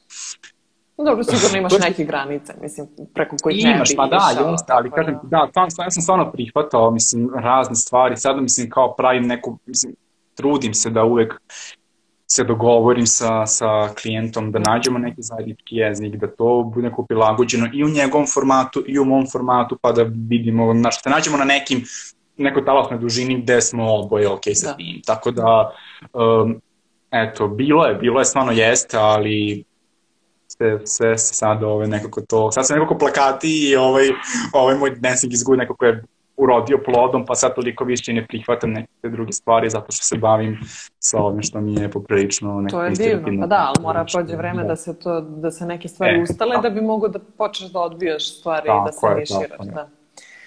[0.98, 4.90] Dobro, sigurno imaš neke granice, mislim, preko kojih ne Imaš, bi pa da, jeste, ali
[4.90, 9.28] tako kažem da, stvarno, ja sam stvarno prihvatao, mislim, razne stvari, sada, mislim, kao pravim
[9.28, 9.96] neku, mislim,
[10.36, 11.34] trudim se da uvek
[12.28, 17.70] se dogovorim sa, sa klijentom, da nađemo neki zajednički jezik, da to bude neko prilagođeno
[17.74, 21.46] i u njegovom formatu i u mom formatu, pa da vidimo, znaš, da nađemo na
[21.46, 21.84] nekim,
[22.38, 24.76] nekoj talasnoj dužini gde smo oboje ok sa Da.
[24.76, 25.02] tim.
[25.06, 25.72] Tako da,
[26.14, 26.62] um,
[27.12, 29.64] eto, bilo je, bilo je, stvarno jeste, ali
[30.64, 34.10] sve, sve se sad ove, nekako to, sad sam nekako plakati i ovaj,
[34.54, 36.04] ovaj moj dancing is good nekako je
[36.38, 40.60] urodio plodom, pa sad toliko više ne prihvatam neke druge stvari zato što se bavim
[41.00, 44.36] sa ovim što mi je poprilično neko To je divno, pa da, ali mora prođe
[44.36, 46.62] vreme da se, to, da se neke stvari E, ustale da.
[46.62, 49.50] da bi mogo da počneš da odbijaš stvari i Tako da se je, niširaš.
[49.50, 49.72] tako je.
[49.72, 49.90] Da.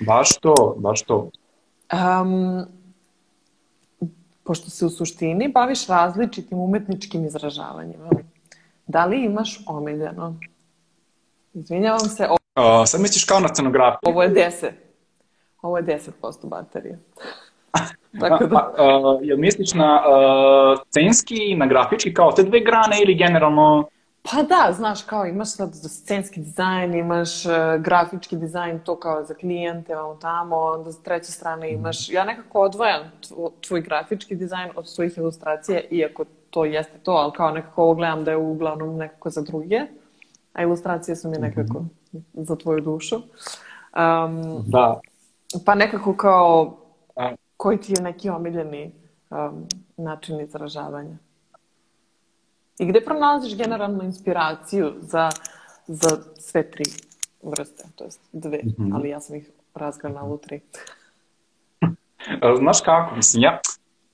[0.00, 1.30] Baš to, baš to.
[1.92, 2.64] Um,
[4.44, 8.10] pošto se u suštini baviš različitim umetničkim izražavanjima,
[8.86, 10.34] da li imaš omiljeno?
[11.54, 13.98] Izvinjavam se, o- Uh, sad misliš kao na scenografiju?
[14.04, 14.70] ovo je 10.
[15.62, 16.10] Ovo je 10%
[16.44, 16.98] baterije.
[18.20, 23.02] Tako da, Pa, uh, jel misliš na uh, scenski, na grafički, kao te dve grane
[23.02, 23.88] ili generalno?
[24.24, 29.34] pa da, znaš, kao imaš sad scenski dizajn, imaš uh, grafički dizajn, to kao za
[29.34, 34.70] klijente, vamo tamo, onda s treće strane imaš, ja nekako odvojam tvo- tvoj grafički dizajn
[34.76, 36.24] od svojih ilustracija, iako
[36.56, 39.80] to jeste to, ali kao nekako ovo gledam da je uglavnom nekako za druge,
[40.52, 41.84] a ilustracije su mi nekako
[42.34, 43.16] za tvoju dušu.
[43.16, 45.00] Um, Da.
[45.66, 46.76] pa nekako kao,
[47.56, 48.92] koji ti je neki omiljeni
[49.30, 51.16] um, način izražavanja?
[52.78, 55.30] I gde pronalaziš generalno inspiraciju za,
[55.86, 56.84] za sve tri
[57.42, 58.60] vrste, to jest dve,
[58.94, 60.60] ali ja sam ih razgranala u tri.
[62.60, 63.60] Znaš kako, mislim, ja,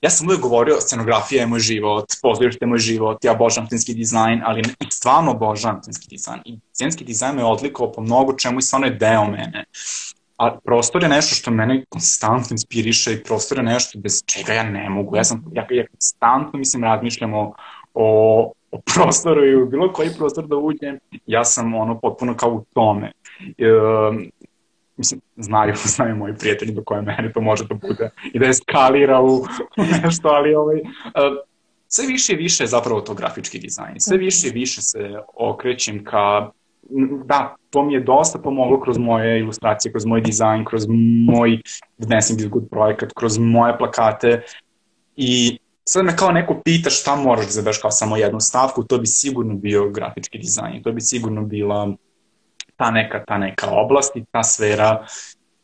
[0.03, 3.93] ja sam uvijek govorio, scenografija je moj život, pozorište je moj život, ja obožavam scenski
[3.93, 6.41] dizajn, ali ne, stvarno obožavam scenski dizajn.
[6.45, 9.65] I scenski dizajn me odlikovao po mnogo čemu i stvarno je deo mene.
[10.37, 14.63] A prostor je nešto što mene konstantno inspiriše i prostor je nešto bez čega ja
[14.63, 15.15] ne mogu.
[15.15, 17.53] Ja sam, ja, ja konstantno, mislim, razmišljam o,
[17.93, 22.49] o, o prostoru i u bilo koji prostor da uđem, ja sam ono potpuno kao
[22.49, 23.11] u tome.
[24.97, 29.21] Mislim, znaju, znaju moji prijatelji do koje mere to može da bude i da eskalira
[29.21, 30.83] u, u nešto, ali ovaj, uh,
[31.87, 33.99] sve više i više je zapravo to grafički dizajn.
[33.99, 36.51] Sve više i više se okrećem ka
[37.25, 40.85] da, to mi je dosta pomoglo kroz moje ilustracije, kroz moj dizajn, kroz
[41.27, 41.61] moj
[41.97, 44.41] Dancing is Good projekat, kroz moje plakate
[45.15, 48.97] i sad me kao neko pita šta moraš da zadaš kao samo jednu stavku, to
[48.97, 51.93] bi sigurno bio grafički dizajn, to bi sigurno bila
[52.75, 55.05] ta neka, ta neka oblast i ta sfera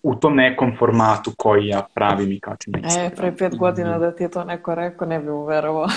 [0.03, 3.16] u tom nekom formatu koji ja pravim i kačim na E, Instagram.
[3.16, 5.88] pre pet godina da ti je to neko rekao, ne bi mu verovao.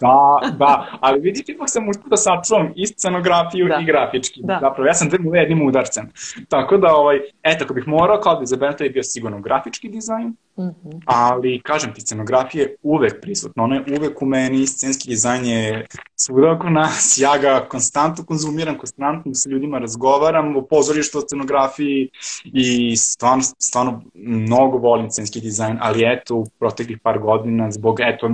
[0.00, 3.78] Da, da, ali vidiš, ipak sam uspio da sačuvam i scenografiju Da.
[3.82, 4.40] i grafički.
[4.44, 4.58] Da.
[4.60, 6.08] Zapravo, ja sam muve jednim udarcem.
[6.48, 9.88] Tako da, ovaj, eto, ako bih morao kao da izaberem, to je bio sigurno grafički
[9.88, 10.90] dizajn, Mhm.
[11.04, 15.86] ali, kažem ti, scenografija je uvek prisutna, ona je uvek u meni, scenski dizajn je
[16.16, 22.08] svuda oko nas, ja ga konstantno konzumiram, konstantno sa ljudima razgovaram o pozorištu, o scenografiji
[22.44, 28.30] i stvarno, stvarno mnogo volim scenski dizajn, ali eto, u proteklih par godina, zbog, eto,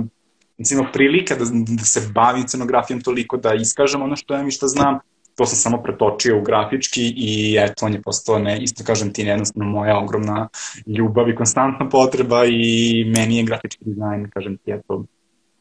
[0.71, 1.45] imao prilika da,
[1.77, 4.99] da se bavim scenografijom toliko, da iskažem ono što imam i što znam,
[5.35, 9.21] to sam samo pretočio u grafički i eto, on je postao, ne, isto kažem ti,
[9.21, 10.47] jednostavno moja ogromna
[10.87, 15.05] ljubav i konstantna potreba i meni je grafički dizajn, kažem ti, eto,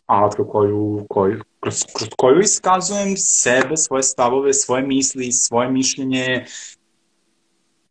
[0.07, 6.45] alatka koju, koju, kroz, kroz koju iskazujem sebe, svoje stavove, svoje misli, svoje mišljenje,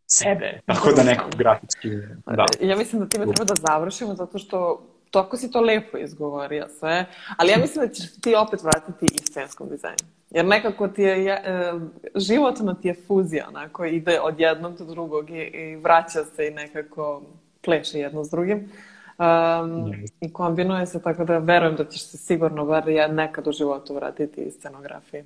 [0.06, 1.88] sebe, tako da nekako grafički,
[2.26, 2.46] da.
[2.60, 7.06] Ja mislim da time treba da završimo, zato što toliko si to lepo izgovorio sve,
[7.36, 10.06] ali ja mislim da ćeš ti opet vratiti i scenskom dizajnu.
[10.30, 11.72] Jer nekako ti je, e,
[12.14, 16.50] životno ti je fuzija, onako, ide od jednog do drugog i, i vraća se i
[16.50, 17.22] nekako
[17.64, 18.70] pleše jedno s drugim.
[19.18, 23.52] Um, I kombinuje se, tako da verujem da ćeš se sigurno bar ja nekad u
[23.52, 25.24] životu vratiti i scenografiji.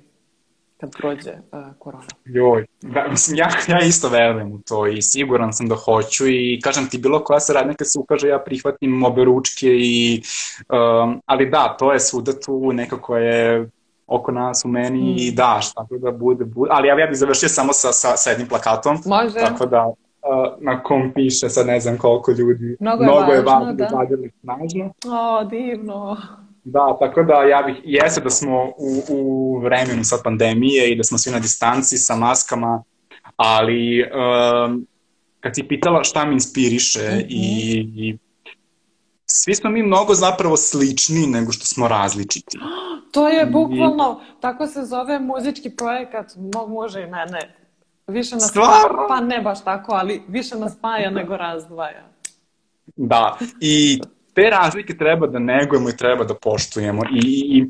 [0.79, 2.05] Kad prođe uh, korona.
[2.25, 6.59] Joj, da, mislim, ja, ja isto verujem u to i siguran sam da hoću i
[6.63, 10.21] kažem ti bilo koja se radnja kad se ukaže ja prihvatim obe ručke i,
[10.69, 13.69] um, ali da, to je svuda tu nekako je
[14.07, 15.15] oko nas u meni mm.
[15.17, 18.29] i da, šta da bude, bude, ali ja, ja bih završio samo sa, sa, sa
[18.29, 18.97] jednim plakatom.
[19.05, 19.39] Može.
[19.39, 19.93] Tako da, uh,
[20.59, 22.77] na kom piše sad ne znam koliko ljudi.
[22.79, 23.85] Mnogo je Mnogo važno, je važno da.
[23.85, 24.93] da snažno.
[25.05, 26.17] O, divno.
[26.63, 31.03] Da, tako da ja bih, jeste da smo u, u vremenu sad pandemije i da
[31.03, 32.83] smo svi na distanci sa maskama,
[33.35, 34.87] ali um,
[35.39, 37.25] kad si pitala šta me inspiriše mm -hmm.
[37.29, 38.17] i, i
[39.25, 42.57] svi smo mi mnogo zapravo slični nego što smo različiti.
[43.11, 44.41] To je bukvalno, I...
[44.41, 47.55] tako se zove muzički projekat mog muža i mene.
[48.07, 49.05] Više nas Stvarno?
[49.07, 52.03] pa ne baš tako, ali više nas spaja nego razdvaja.
[52.95, 54.01] Da, i
[54.39, 57.21] te razlike treba da negujemo i treba da poštujemo i,
[57.57, 57.65] i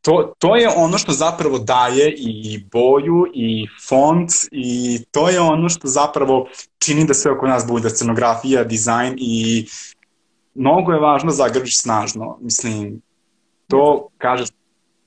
[0.00, 5.68] to, to je ono što zapravo daje i boju i font i to je ono
[5.68, 6.46] što zapravo
[6.78, 9.66] čini da sve oko nas bude scenografija, dizajn i
[10.54, 12.38] mnogo je važno da zagrbiš snažno.
[12.40, 13.00] Mislim,
[13.68, 14.44] to kaže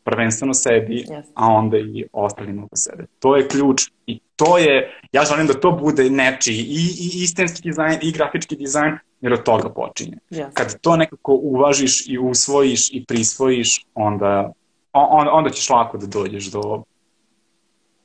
[0.03, 1.23] prvenstveno sebi, yes.
[1.33, 3.05] a onda i ostalim oko sebe.
[3.19, 7.61] To je ključ i to je, ja želim da to bude nečiji i, i istinski
[7.61, 10.17] dizajn i grafički dizajn, jer od toga počinje.
[10.31, 10.53] Yes.
[10.53, 14.51] Kad to nekako uvažiš i usvojiš i prisvojiš, onda,
[14.93, 16.83] on, onda ćeš lako da dođeš do,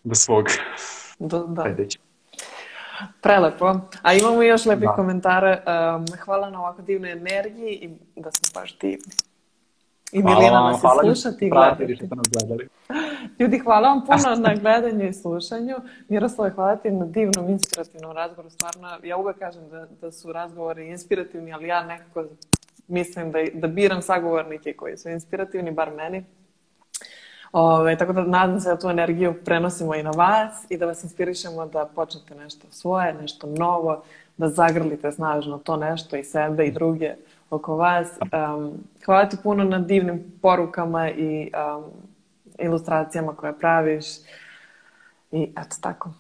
[0.05, 0.47] do svog
[1.19, 1.63] do, da.
[1.63, 1.99] Predeća.
[3.21, 3.81] Prelepo.
[4.03, 4.93] A imamo još lepi da.
[4.93, 5.63] komentare.
[5.67, 9.13] Um, hvala na ovako divnoj energiji i da smo baš divni.
[10.13, 11.97] I Milena vas hvala slušati i gledati.
[11.97, 12.69] Što nas gledali.
[13.39, 15.77] Ljudi, hvala vam puno na gledanju i slušanju.
[16.09, 18.51] Miroslave, hvala ti na divnom, inspirativnom razgovoru.
[18.51, 22.25] Stvarno, ja uvek kažem da, da su razgovori inspirativni, ali ja nekako
[22.89, 26.25] mislim da, da biram sagovornike koji su inspirativni, bar meni.
[27.53, 31.03] Ove, tako da nadam se da tu energiju prenosimo i na vas i da vas
[31.03, 34.03] inspirišemo da počnete nešto svoje, nešto novo,
[34.37, 37.15] da zagrlite snažno to nešto i sebe i druge
[37.51, 38.09] oko vas.
[38.21, 38.73] Um,
[39.05, 41.85] hvala ti puno na divnim porukama i um,
[42.59, 44.05] ilustracijama koje praviš.
[45.33, 46.11] I eto tako.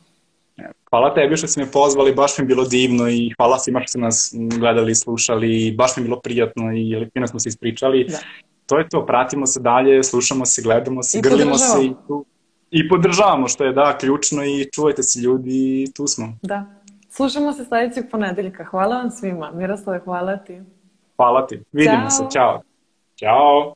[0.90, 3.88] Hvala tebi što si me pozvali, baš mi je bilo divno i hvala svima što
[3.88, 5.74] ste nas gledali i slušali.
[5.78, 8.04] Baš mi je bilo prijatno i fino smo se ispričali.
[8.04, 8.18] Da.
[8.66, 12.24] To je to, pratimo se dalje, slušamo se, gledamo se, I grlimo se i, tu,
[12.70, 16.38] i podržavamo što je da ključno i čuvajte se ljudi i tu smo.
[16.42, 16.66] Da.
[17.10, 18.64] Slušamo se sledećeg ponedeljka.
[18.64, 19.50] Hvala vam svima.
[19.54, 20.60] Miroslave, hvala ti.
[21.20, 21.62] Hvala ti.
[21.72, 22.10] Vidimo Ćao.
[22.10, 22.24] se.
[22.32, 22.62] Ćao.
[23.16, 23.74] Ćao.